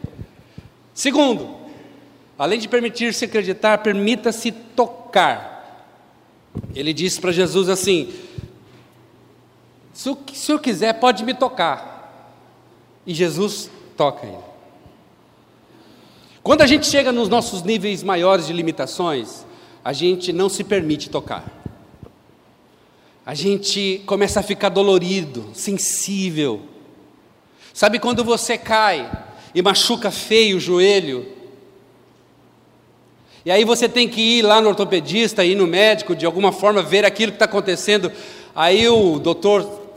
[0.94, 1.56] Segundo,
[2.38, 5.84] além de permitir-se acreditar, permita-se tocar.
[6.76, 8.14] Ele disse para Jesus assim:
[9.92, 11.97] se o senhor quiser, pode me tocar.
[13.08, 14.36] E Jesus toca ele.
[16.44, 19.44] Quando a gente chega nos nossos níveis maiores de limitações,
[19.84, 21.44] a gente não se permite tocar.
[23.26, 26.62] A gente começa a ficar dolorido, sensível,
[27.78, 29.08] Sabe quando você cai
[29.54, 31.24] e machuca feio o joelho?
[33.44, 36.82] E aí você tem que ir lá no ortopedista, ir no médico, de alguma forma
[36.82, 38.10] ver aquilo que está acontecendo.
[38.52, 39.87] Aí o doutor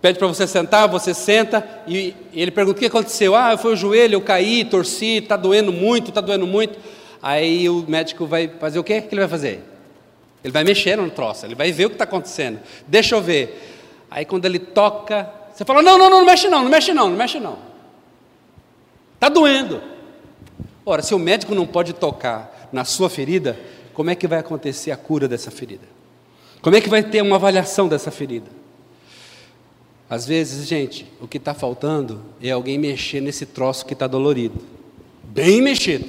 [0.00, 3.34] pede para você sentar, você senta e ele pergunta: o que aconteceu?
[3.34, 6.78] Ah, foi o joelho, eu caí, torci, está doendo muito, está doendo muito.
[7.22, 8.98] Aí o médico vai fazer o quê?
[8.98, 9.62] O que ele vai fazer?
[10.44, 12.60] Ele vai mexer no troço, ele vai ver o que está acontecendo.
[12.86, 14.06] Deixa eu ver.
[14.10, 17.08] Aí quando ele toca você fala: não, não, não, não mexe não, não mexe não,
[17.10, 17.58] não mexe não.
[19.14, 19.82] Está doendo.
[20.86, 23.58] Ora, se o médico não pode tocar na sua ferida,
[23.92, 25.84] como é que vai acontecer a cura dessa ferida?
[26.62, 28.46] Como é que vai ter uma avaliação dessa ferida?
[30.10, 34.58] Às vezes, gente, o que está faltando é alguém mexer nesse troço que está dolorido.
[35.24, 36.06] Bem mexido.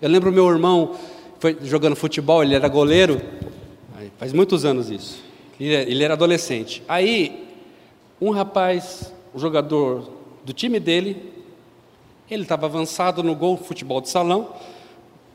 [0.00, 0.94] Eu lembro meu irmão
[1.38, 3.20] foi jogando futebol, ele era goleiro,
[4.18, 5.22] faz muitos anos isso.
[5.58, 6.82] Ele era adolescente.
[6.88, 7.46] Aí
[8.20, 10.10] um rapaz, o jogador
[10.44, 11.32] do time dele,
[12.30, 14.54] ele estava avançado no gol futebol de salão,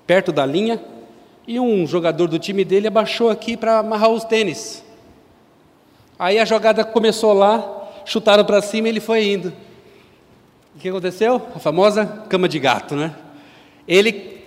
[0.05, 0.83] perto da linha,
[1.47, 4.83] e um jogador do time dele abaixou aqui para amarrar os tênis.
[6.21, 9.51] Aí a jogada começou lá, chutaram para cima e ele foi indo.
[10.75, 11.41] O que aconteceu?
[11.55, 13.15] A famosa cama de gato, né?
[13.87, 14.39] Ele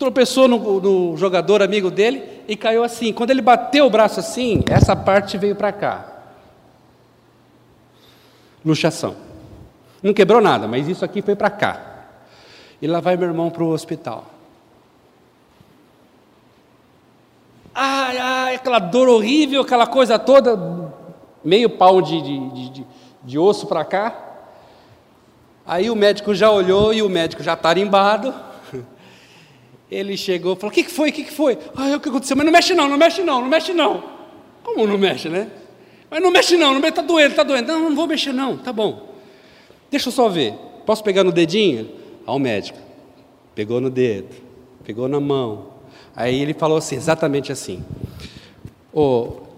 [0.00, 3.12] tropeçou no, no jogador amigo dele e caiu assim.
[3.12, 6.08] Quando ele bateu o braço assim, essa parte veio para cá
[8.64, 9.14] luxação.
[10.02, 11.80] Não quebrou nada, mas isso aqui foi para cá.
[12.80, 14.26] E lá vai meu irmão para o hospital.
[17.72, 20.56] Ai, ai, aquela dor horrível, aquela coisa toda,
[21.44, 22.86] meio pau de, de, de,
[23.22, 24.30] de osso para cá.
[25.66, 28.34] Aí o médico já olhou e o médico já tarimbado.
[29.90, 31.10] Ele chegou e falou: O que, que foi?
[31.10, 31.58] O que, que foi?
[31.76, 32.36] Ah, o que aconteceu?
[32.36, 34.02] Mas não mexe não, não mexe não, não mexe não.
[34.62, 35.48] Como não mexe, né?
[36.10, 37.68] Mas não mexe não, não mexe, tá doendo, tá doendo.
[37.68, 39.14] Não, não vou mexer não, tá bom.
[39.90, 40.54] Deixa eu só ver.
[40.84, 41.90] Posso pegar no dedinho?
[42.26, 42.78] Ao médico.
[43.54, 44.34] Pegou no dedo,
[44.84, 45.72] pegou na mão.
[46.14, 47.84] Aí ele falou assim, exatamente assim.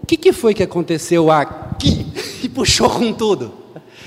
[0.05, 2.05] O que, que foi que aconteceu aqui?
[2.43, 3.51] E puxou com tudo.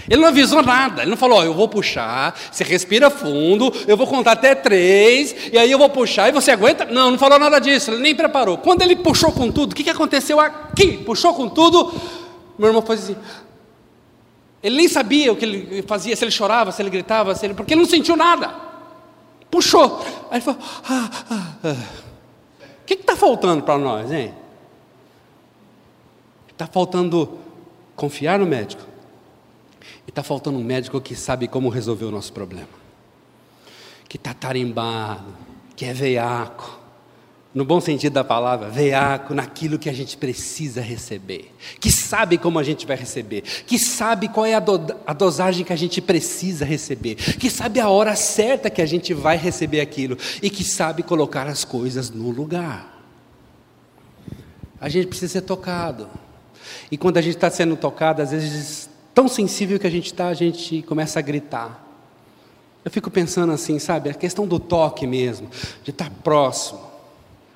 [0.08, 3.96] Ele não avisou nada, ele não falou, oh, eu vou puxar, você respira fundo, eu
[3.96, 6.84] vou contar até três, e aí eu vou puxar e você aguenta.
[6.84, 8.58] Não, não falou nada disso, ele nem preparou.
[8.58, 10.98] Quando ele puxou com tudo, o que, que aconteceu aqui?
[10.98, 11.92] Puxou com tudo,
[12.56, 13.16] meu irmão fez assim.
[14.62, 17.54] Ele nem sabia o que ele fazia, se ele chorava, se ele gritava, se ele,
[17.54, 18.54] porque ele não sentiu nada.
[19.50, 20.00] Puxou.
[20.30, 21.76] Aí ele falou: ah, ah, ah.
[22.82, 24.32] O que está faltando para nós, hein?
[26.59, 27.38] Está faltando
[27.94, 28.83] confiar no médico.
[30.05, 32.66] E está faltando um médico que sabe como resolver o nosso problema.
[34.09, 35.37] Que está tarimbado,
[35.77, 36.81] que é veiaco.
[37.55, 41.55] No bom sentido da palavra, veiaco naquilo que a gente precisa receber.
[41.79, 43.42] Que sabe como a gente vai receber.
[43.64, 47.14] Que sabe qual é a, do, a dosagem que a gente precisa receber.
[47.14, 50.18] Que sabe a hora certa que a gente vai receber aquilo.
[50.42, 53.01] E que sabe colocar as coisas no lugar.
[54.81, 56.09] A gente precisa ser tocado.
[56.90, 60.28] E quando a gente está sendo tocado, às vezes tão sensível que a gente está,
[60.28, 61.85] a gente começa a gritar.
[62.85, 65.48] Eu fico pensando assim, sabe, a questão do toque mesmo,
[65.83, 66.81] de estar próximo.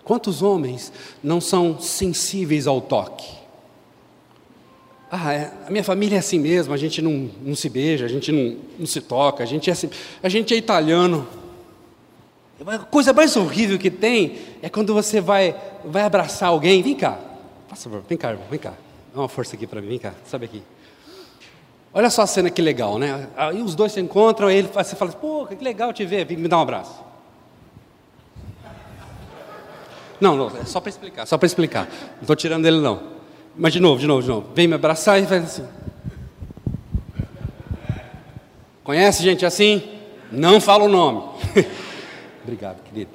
[0.05, 3.43] Quantos homens não são sensíveis ao toque?
[5.11, 8.09] Ah, é, a minha família é assim mesmo, a gente não, não se beija, a
[8.09, 9.89] gente não, não se toca, a gente é assim,
[10.23, 11.29] a gente é italiano.
[12.67, 17.19] A coisa mais horrível que tem é quando você vai, vai abraçar alguém, vem cá,
[18.09, 18.75] vem cá, irmão, vem cá,
[19.15, 20.63] dá uma força aqui para mim, vem cá, sabe aqui.
[21.95, 23.29] Olha só a cena que legal, né?
[23.37, 26.49] Aí os dois se encontram, aí ele, você fala, pô, que legal te ver, me
[26.49, 27.05] dar um abraço.
[30.19, 31.89] Não, não, é só para explicar, só para explicar.
[32.15, 33.03] Não estou tirando ele não.
[33.57, 34.49] Mas de novo, de novo, de novo.
[34.55, 35.69] Vem me abraçar e faz assim.
[38.83, 39.83] Conhece gente assim?
[40.31, 41.23] Não fala o nome.
[42.43, 43.11] Obrigado, querido.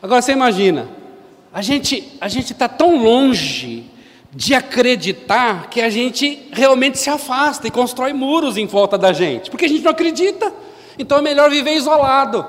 [0.00, 0.88] Agora você imagina,
[1.52, 3.90] a gente a gente está tão longe
[4.36, 9.50] de acreditar que a gente realmente se afasta e constrói muros em volta da gente,
[9.50, 10.52] porque a gente não acredita.
[10.98, 12.44] Então é melhor viver isolado.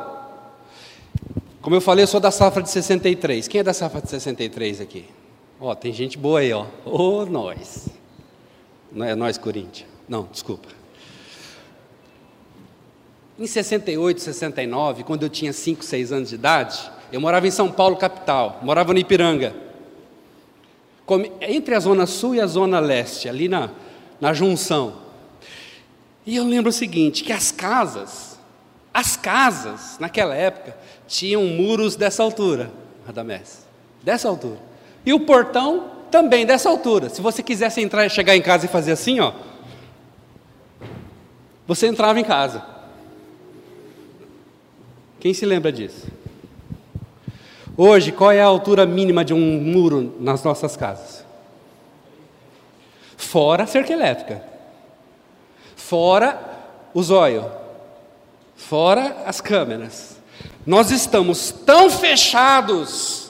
[1.62, 3.47] Como eu falei, eu sou da safra de 63.
[3.47, 5.06] Quem é da safra de 63 aqui?
[5.62, 6.65] Ó, tem gente boa aí, ó.
[6.86, 7.88] Ô, oh, nós.
[8.91, 9.88] Não é nós, Corinthians.
[10.10, 10.67] Não, desculpa.
[13.39, 17.71] Em 68, 69, quando eu tinha 5, 6 anos de idade, eu morava em São
[17.71, 18.60] Paulo, capital.
[18.62, 19.66] Morava no Ipiranga
[21.41, 23.70] entre a zona sul e a zona leste, ali na,
[24.20, 24.96] na junção.
[26.26, 28.38] E eu lembro o seguinte, que as casas,
[28.93, 30.76] as casas, naquela época,
[31.08, 32.72] tinham muros dessa altura,
[33.06, 33.65] Radamés,
[34.04, 34.60] dessa altura.
[35.06, 37.10] E o portão também dessa altura.
[37.10, 39.34] Se você quisesse entrar, chegar em casa e fazer assim, ó,
[41.65, 42.63] você entrava em casa.
[45.20, 46.08] Quem se lembra disso?
[47.77, 51.23] Hoje, qual é a altura mínima de um muro nas nossas casas?
[53.15, 54.43] Fora a cerca elétrica.
[55.75, 56.39] Fora
[56.91, 57.45] o zóio.
[58.55, 60.17] Fora as câmeras.
[60.65, 63.29] Nós estamos tão fechados.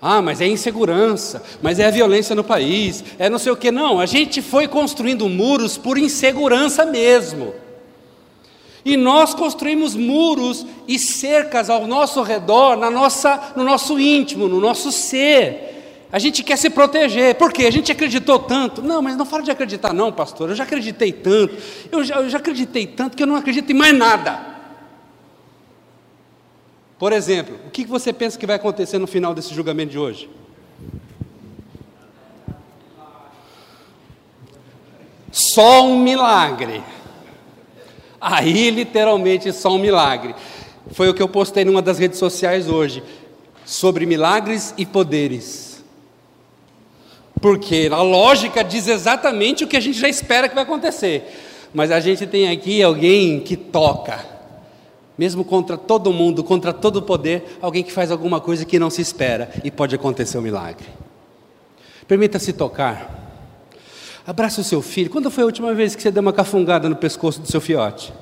[0.00, 3.70] Ah, mas é insegurança, mas é a violência no país, é não sei o que.
[3.70, 7.52] Não, a gente foi construindo muros por insegurança mesmo.
[8.84, 14.60] E nós construímos muros e cercas ao nosso redor, na nossa, no nosso íntimo, no
[14.60, 16.06] nosso ser.
[16.12, 17.66] A gente quer se proteger, por quê?
[17.66, 18.82] A gente acreditou tanto.
[18.82, 20.48] Não, mas não fala de acreditar, não, pastor.
[20.48, 21.56] Eu já acreditei tanto,
[21.92, 24.50] eu já, eu já acreditei tanto que eu não acredito em mais nada.
[26.98, 30.28] Por exemplo, o que você pensa que vai acontecer no final desse julgamento de hoje?
[35.32, 36.82] Só um milagre.
[38.20, 40.34] Aí, literalmente, só um milagre.
[40.92, 43.02] Foi o que eu postei numa das redes sociais hoje,
[43.64, 45.82] sobre milagres e poderes.
[47.40, 51.32] Porque a lógica diz exatamente o que a gente já espera que vai acontecer.
[51.72, 54.18] Mas a gente tem aqui alguém que toca,
[55.16, 59.00] mesmo contra todo mundo, contra todo poder, alguém que faz alguma coisa que não se
[59.00, 60.86] espera e pode acontecer um milagre.
[62.06, 63.19] Permita-se tocar.
[64.26, 65.10] Abraça o seu filho.
[65.10, 68.12] Quando foi a última vez que você deu uma cafungada no pescoço do seu fiote?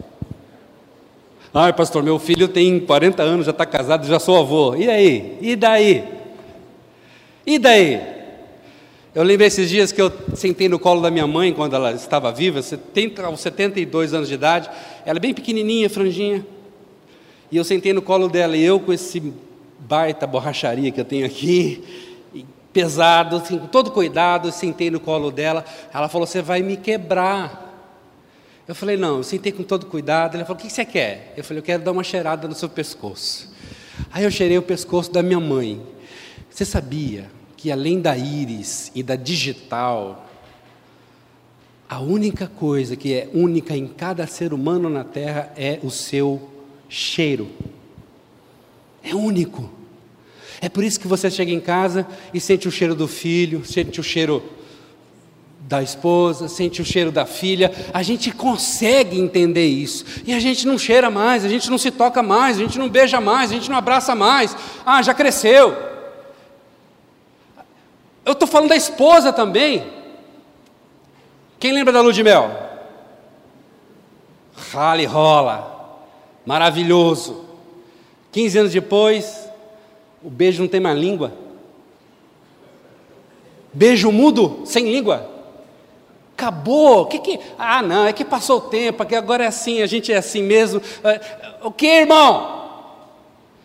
[1.52, 4.76] Ai, pastor, meu filho tem 40 anos, já está casado, já sou avô.
[4.76, 5.38] E aí?
[5.40, 6.04] E daí?
[7.46, 8.00] E daí?
[9.14, 12.30] Eu lembro esses dias que eu sentei no colo da minha mãe quando ela estava
[12.30, 14.70] viva, 70, aos 72 anos de idade.
[15.04, 16.46] Ela é bem pequenininha, franjinha.
[17.50, 19.32] E eu sentei no colo dela e eu com esse
[19.78, 21.82] baita borracharia que eu tenho aqui,
[22.78, 25.64] pesado, assim, com todo cuidado, sentei no colo dela.
[25.92, 27.66] Ela falou: Você vai me quebrar.
[28.68, 30.36] Eu falei: Não, eu sentei com todo cuidado.
[30.36, 31.34] Ela falou: O que você quer?
[31.36, 33.52] Eu falei: Eu quero dar uma cheirada no seu pescoço.
[34.12, 35.84] Aí eu cheirei o pescoço da minha mãe.
[36.48, 40.24] Você sabia que além da íris e da digital,
[41.88, 46.48] a única coisa que é única em cada ser humano na Terra é o seu
[46.88, 47.48] cheiro.
[49.02, 49.77] É único.
[50.60, 54.00] É por isso que você chega em casa e sente o cheiro do filho, sente
[54.00, 54.42] o cheiro
[55.60, 57.72] da esposa, sente o cheiro da filha.
[57.92, 60.04] A gente consegue entender isso.
[60.26, 62.88] E a gente não cheira mais, a gente não se toca mais, a gente não
[62.88, 64.56] beija mais, a gente não abraça mais.
[64.84, 65.76] Ah, já cresceu.
[68.24, 69.84] Eu estou falando da esposa também.
[71.60, 72.50] Quem lembra da lua de mel?
[74.72, 76.00] Rale rola.
[76.44, 77.44] Maravilhoso.
[78.32, 79.47] 15 anos depois,
[80.22, 81.32] o beijo não tem mais língua.
[83.72, 85.30] Beijo mudo, sem língua.
[86.36, 87.06] Acabou.
[87.06, 87.40] Que que.
[87.58, 90.42] Ah, não, é que passou o tempo, que agora é assim, a gente é assim
[90.42, 90.80] mesmo.
[91.04, 91.20] É,
[91.62, 92.58] o que, irmão?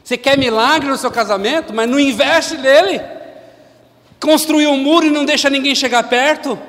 [0.03, 3.01] Você quer milagre no seu casamento, mas não investe nele.
[4.19, 6.59] Construiu um muro e não deixa ninguém chegar perto.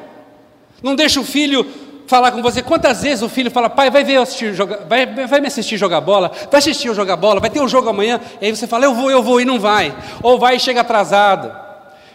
[0.83, 1.67] Não deixa o filho
[2.07, 2.63] falar com você.
[2.63, 4.53] Quantas vezes o filho fala, pai, vai ver assistir
[4.89, 7.89] vai, vai me assistir jogar bola, vai assistir eu jogar bola, vai ter um jogo
[7.89, 9.95] amanhã, e aí você fala, eu vou, eu vou, e não vai.
[10.23, 11.55] Ou vai e chega atrasado.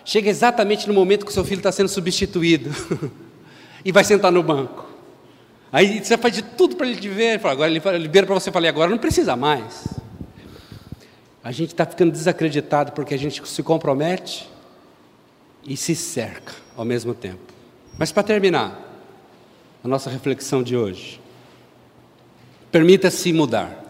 [0.05, 2.71] Chega exatamente no momento que o seu filho está sendo substituído.
[3.83, 4.87] e vai sentar no banco.
[5.71, 8.51] Aí você faz de tudo para ele te ver, fala, agora ele libera para você
[8.51, 9.87] falar, agora não precisa mais.
[11.43, 14.49] A gente está ficando desacreditado porque a gente se compromete
[15.63, 17.53] e se cerca ao mesmo tempo.
[17.97, 18.88] Mas para terminar,
[19.83, 21.19] a nossa reflexão de hoje.
[22.71, 23.85] Permita-se mudar.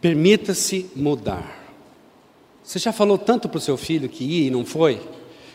[0.00, 1.64] Permita-se mudar.
[2.62, 5.00] Você já falou tanto para o seu filho que ia e não foi,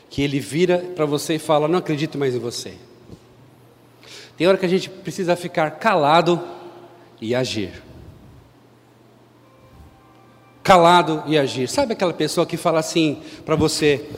[0.10, 2.76] que ele vira para você e fala: Não acredito mais em você.
[4.38, 6.42] Tem hora que a gente precisa ficar calado
[7.20, 7.84] e agir.
[10.64, 11.68] Calado e agir.
[11.68, 14.10] Sabe aquela pessoa que fala assim para você: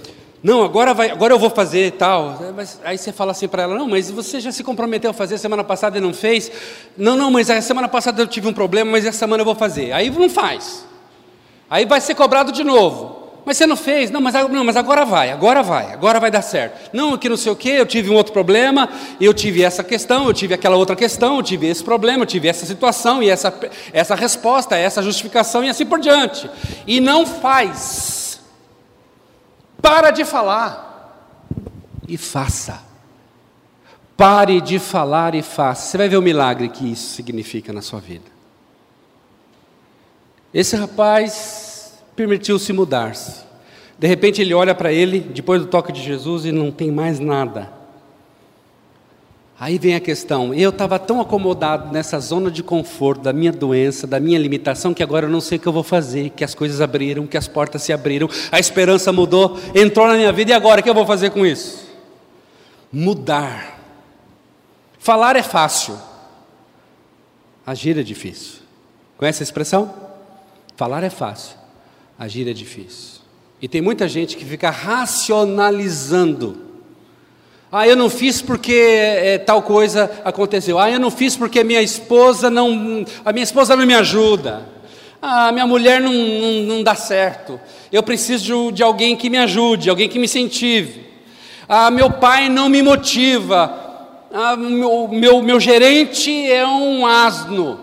[0.44, 2.38] não, agora, vai, agora eu vou fazer tal.
[2.54, 5.38] Mas, aí você fala assim para ela: Não, mas você já se comprometeu a fazer
[5.38, 6.52] semana passada e não fez?
[6.98, 9.56] Não, não, mas a semana passada eu tive um problema, mas essa semana eu vou
[9.56, 9.94] fazer.
[9.94, 10.86] Aí não faz.
[11.70, 13.24] Aí vai ser cobrado de novo.
[13.46, 14.10] Mas você não fez?
[14.10, 16.92] Não, mas, não, mas agora vai, agora vai, agora vai dar certo.
[16.94, 18.90] Não, que não sei o quê, eu tive um outro problema,
[19.20, 22.48] eu tive essa questão, eu tive aquela outra questão, eu tive esse problema, eu tive
[22.48, 23.54] essa situação, e essa,
[23.92, 26.50] essa resposta, essa justificação, e assim por diante.
[26.88, 28.33] E não faz.
[29.84, 31.36] Para de falar
[32.08, 32.82] e faça.
[34.16, 35.90] Pare de falar e faça.
[35.90, 38.32] Você vai ver o milagre que isso significa na sua vida.
[40.54, 43.44] Esse rapaz permitiu-se mudar-se.
[44.00, 47.20] De repente ele olha para ele, depois do toque de Jesus, e não tem mais
[47.20, 47.70] nada.
[49.60, 54.08] Aí vem a questão: eu estava tão acomodado nessa zona de conforto da minha doença,
[54.08, 56.56] da minha limitação, que agora eu não sei o que eu vou fazer, que as
[56.56, 60.54] coisas abriram, que as portas se abriram, a esperança mudou, entrou na minha vida, e
[60.54, 61.84] agora o que eu vou fazer com isso?
[62.92, 63.82] Mudar.
[64.98, 65.98] Falar é fácil,
[67.66, 68.62] agir é difícil.
[69.18, 69.94] Conhece a expressão?
[70.78, 71.58] Falar é fácil,
[72.18, 73.22] agir é difícil.
[73.62, 76.73] E tem muita gente que fica racionalizando
[77.76, 80.78] ah, eu não fiz porque é, tal coisa aconteceu.
[80.78, 84.64] Ah, eu não fiz porque minha esposa não, a minha esposa não me ajuda.
[85.20, 87.60] Ah, minha mulher não, não, não dá certo.
[87.92, 91.04] Eu preciso de, de alguém que me ajude, alguém que me incentive.
[91.68, 93.74] Ah, meu pai não me motiva.
[94.32, 97.80] Ah, meu, meu, meu gerente é um asno.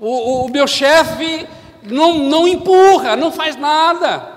[0.00, 1.46] O, o meu chefe
[1.84, 4.32] não, não empurra, não faz nada.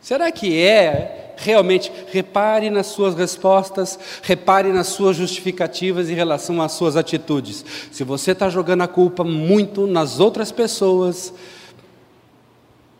[0.00, 6.72] Será que é realmente repare nas suas respostas, repare nas suas justificativas em relação às
[6.72, 7.64] suas atitudes.
[7.90, 11.32] Se você está jogando a culpa muito nas outras pessoas,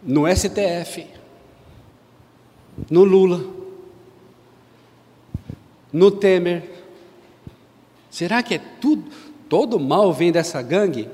[0.02, 1.06] no STF,
[2.90, 3.44] no Lula,
[5.92, 6.70] no Temer,
[8.10, 9.04] será que é tudo,
[9.48, 11.08] todo mal vem dessa gangue?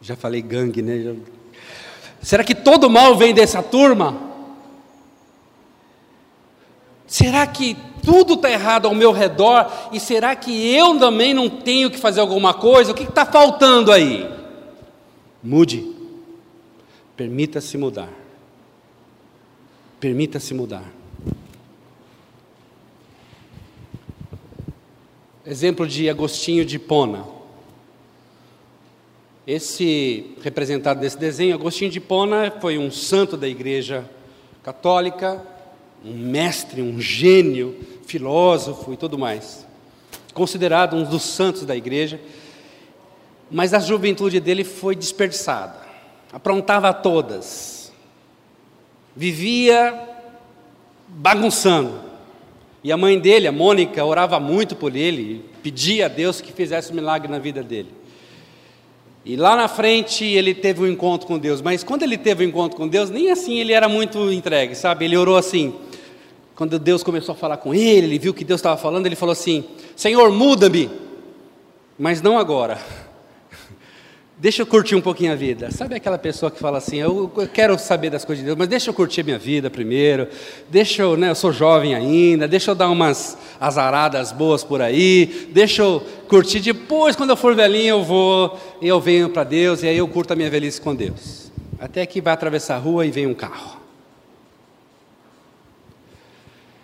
[0.00, 1.16] Já falei gangue, né?
[2.22, 4.33] Será que todo mal vem dessa turma?
[7.14, 9.70] Será que tudo está errado ao meu redor?
[9.92, 12.90] E será que eu também não tenho que fazer alguma coisa?
[12.90, 14.28] O que está faltando aí?
[15.40, 15.94] Mude.
[17.16, 18.08] Permita-se mudar.
[20.00, 20.82] Permita-se mudar.
[25.46, 27.24] Exemplo de Agostinho de Pona.
[29.46, 34.04] Esse representado desse desenho, Agostinho de Pona, foi um santo da Igreja
[34.64, 35.53] Católica,
[36.04, 37.76] um mestre, um gênio,
[38.06, 39.66] filósofo e tudo mais.
[40.34, 42.20] Considerado um dos santos da igreja,
[43.50, 45.78] mas a juventude dele foi desperdiçada.
[46.32, 47.92] Aprontava todas.
[49.16, 49.98] Vivia
[51.08, 52.00] bagunçando.
[52.82, 56.92] E a mãe dele, a Mônica, orava muito por ele, pedia a Deus que fizesse
[56.92, 57.88] um milagre na vida dele.
[59.24, 62.48] E lá na frente ele teve um encontro com Deus, mas quando ele teve um
[62.48, 65.06] encontro com Deus, nem assim ele era muito entregue, sabe?
[65.06, 65.74] Ele orou assim:
[66.56, 69.32] quando Deus começou a falar com ele, ele viu que Deus estava falando, ele falou
[69.32, 69.64] assim:
[69.96, 70.88] Senhor, muda-me,
[71.98, 72.78] mas não agora.
[74.38, 75.70] Deixa eu curtir um pouquinho a vida.
[75.72, 78.90] Sabe aquela pessoa que fala assim: eu, quero saber das coisas de Deus, mas deixa
[78.90, 80.28] eu curtir a minha vida primeiro.
[80.68, 82.46] Deixa eu, né, eu sou jovem ainda.
[82.46, 85.48] Deixa eu dar umas azaradas boas por aí.
[85.52, 86.60] Deixa eu curtir.
[86.60, 90.06] Depois, quando eu for velhinho, eu vou e eu venho para Deus e aí eu
[90.06, 91.50] curto a minha velhice com Deus.
[91.80, 93.83] Até que vai atravessar a rua e vem um carro.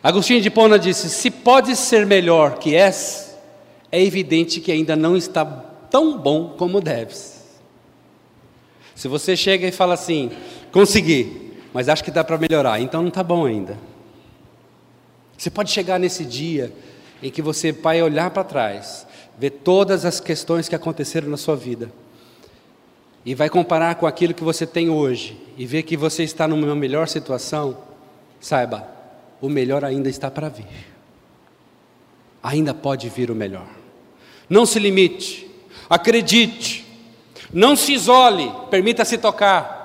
[0.03, 3.37] Agostinho de Pona disse: Se pode ser melhor que és,
[3.93, 7.41] é evidente que ainda não está tão bom como deves.
[8.95, 10.31] Se você chega e fala assim:
[10.73, 13.79] Consegui, mas acho que dá para melhorar, então não está bom ainda.
[15.37, 16.73] Você pode chegar nesse dia
[17.23, 19.07] em que você vai olhar para trás,
[19.39, 21.93] ver todas as questões que aconteceram na sua vida,
[23.25, 26.75] e vai comparar com aquilo que você tem hoje, e ver que você está numa
[26.75, 27.77] melhor situação,
[28.39, 29.00] saiba,
[29.41, 30.67] o melhor ainda está para vir.
[32.43, 33.69] Ainda pode vir o melhor.
[34.49, 35.51] Não se limite,
[35.89, 36.85] acredite,
[37.53, 39.79] não se isole, permita-se tocar.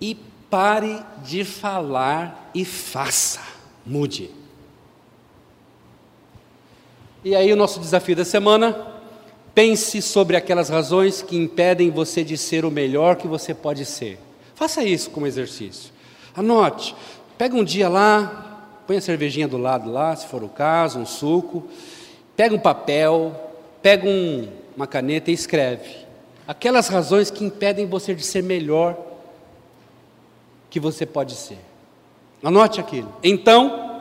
[0.00, 0.16] E
[0.48, 3.40] pare de falar e faça,
[3.84, 4.30] mude.
[7.24, 8.86] E aí, o nosso desafio da semana:
[9.54, 14.18] pense sobre aquelas razões que impedem você de ser o melhor que você pode ser.
[14.54, 15.92] Faça isso como exercício.
[16.36, 16.94] Anote,
[17.36, 21.06] pega um dia lá, põe a cervejinha do lado lá, se for o caso, um
[21.06, 21.68] suco,
[22.36, 23.34] pega um papel,
[23.82, 26.06] pega um, uma caneta e escreve.
[26.46, 28.96] Aquelas razões que impedem você de ser melhor
[30.70, 31.58] que você pode ser.
[32.42, 33.12] Anote aquilo.
[33.22, 34.00] Então,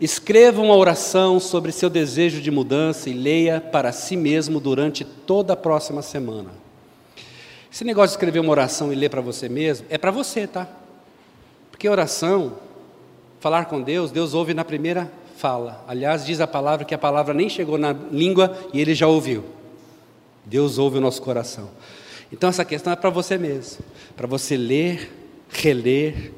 [0.00, 5.52] escreva uma oração sobre seu desejo de mudança e leia para si mesmo durante toda
[5.52, 6.50] a próxima semana.
[7.72, 10.66] Esse negócio de escrever uma oração e ler para você mesmo, é para você, tá?
[11.70, 12.54] Porque oração,
[13.40, 15.84] falar com Deus, Deus ouve na primeira fala.
[15.86, 19.44] Aliás, diz a palavra que a palavra nem chegou na língua e ele já ouviu.
[20.44, 21.70] Deus ouve o nosso coração.
[22.32, 23.84] Então essa questão é para você mesmo,
[24.16, 25.12] para você ler,
[25.48, 26.32] reler.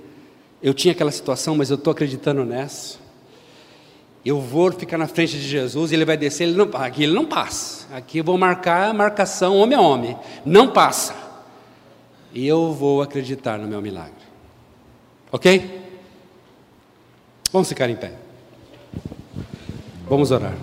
[0.62, 2.98] Eu tinha aquela situação, mas eu estou acreditando nessa.
[4.24, 7.24] Eu vou ficar na frente de Jesus ele vai descer, ele não, aqui ele não
[7.24, 7.86] passa.
[7.94, 10.16] Aqui eu vou marcar a marcação homem a homem.
[10.44, 11.14] Não passa.
[12.32, 14.12] E eu vou acreditar no meu milagre.
[15.32, 15.80] Ok?
[17.50, 18.12] Vamos ficar em pé.
[20.08, 20.54] Vamos orar.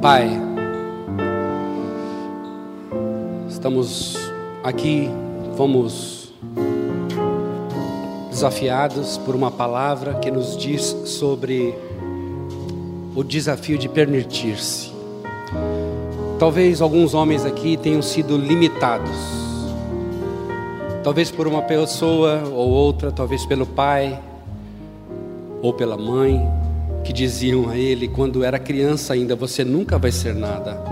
[0.00, 0.28] Pai,
[3.48, 4.16] estamos
[4.62, 5.08] aqui,
[5.56, 6.23] fomos
[8.34, 11.72] desafiados por uma palavra que nos diz sobre
[13.14, 14.92] o desafio de permitir-se.
[16.36, 19.16] Talvez alguns homens aqui tenham sido limitados,
[21.04, 24.20] talvez por uma pessoa ou outra, talvez pelo pai
[25.62, 26.44] ou pela mãe,
[27.04, 30.82] que diziam a ele quando era criança ainda: Você nunca vai ser nada,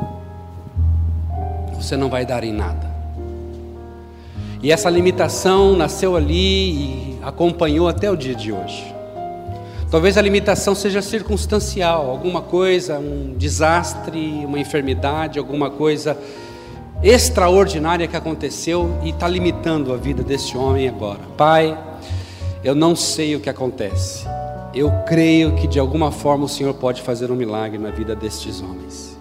[1.74, 2.91] você não vai dar em nada.
[4.62, 8.94] E essa limitação nasceu ali e acompanhou até o dia de hoje.
[9.90, 16.16] Talvez a limitação seja circunstancial, alguma coisa, um desastre, uma enfermidade, alguma coisa
[17.02, 21.20] extraordinária que aconteceu e está limitando a vida desse homem agora.
[21.36, 21.76] Pai,
[22.62, 24.24] eu não sei o que acontece.
[24.72, 28.62] Eu creio que de alguma forma o Senhor pode fazer um milagre na vida destes
[28.62, 29.18] homens.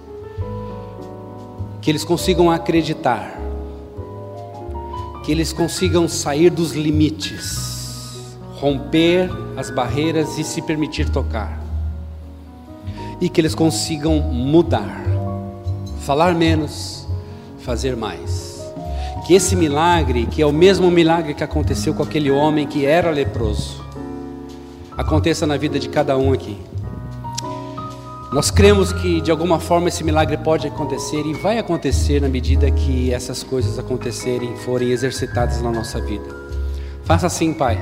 [1.82, 3.51] Que eles consigam acreditar
[5.24, 11.62] que eles consigam sair dos limites, romper as barreiras e se permitir tocar,
[13.20, 15.04] e que eles consigam mudar,
[16.02, 17.08] falar menos,
[17.60, 18.60] fazer mais,
[19.26, 23.12] que esse milagre, que é o mesmo milagre que aconteceu com aquele homem que era
[23.12, 23.84] leproso,
[24.98, 26.58] aconteça na vida de cada um aqui.
[28.32, 32.72] Nós cremos que de alguma forma esse milagre pode acontecer e vai acontecer na medida
[32.72, 36.34] que essas coisas acontecerem, forem exercitadas na nossa vida.
[37.04, 37.78] Faça assim, Pai.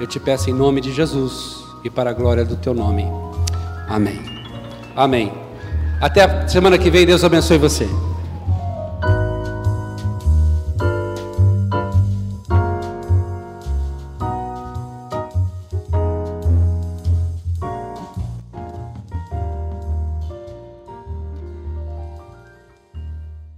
[0.00, 3.06] Eu te peço em nome de Jesus e para a glória do teu nome.
[3.88, 4.20] Amém.
[4.96, 5.32] Amém.
[6.00, 7.88] Até a semana que vem, Deus abençoe você.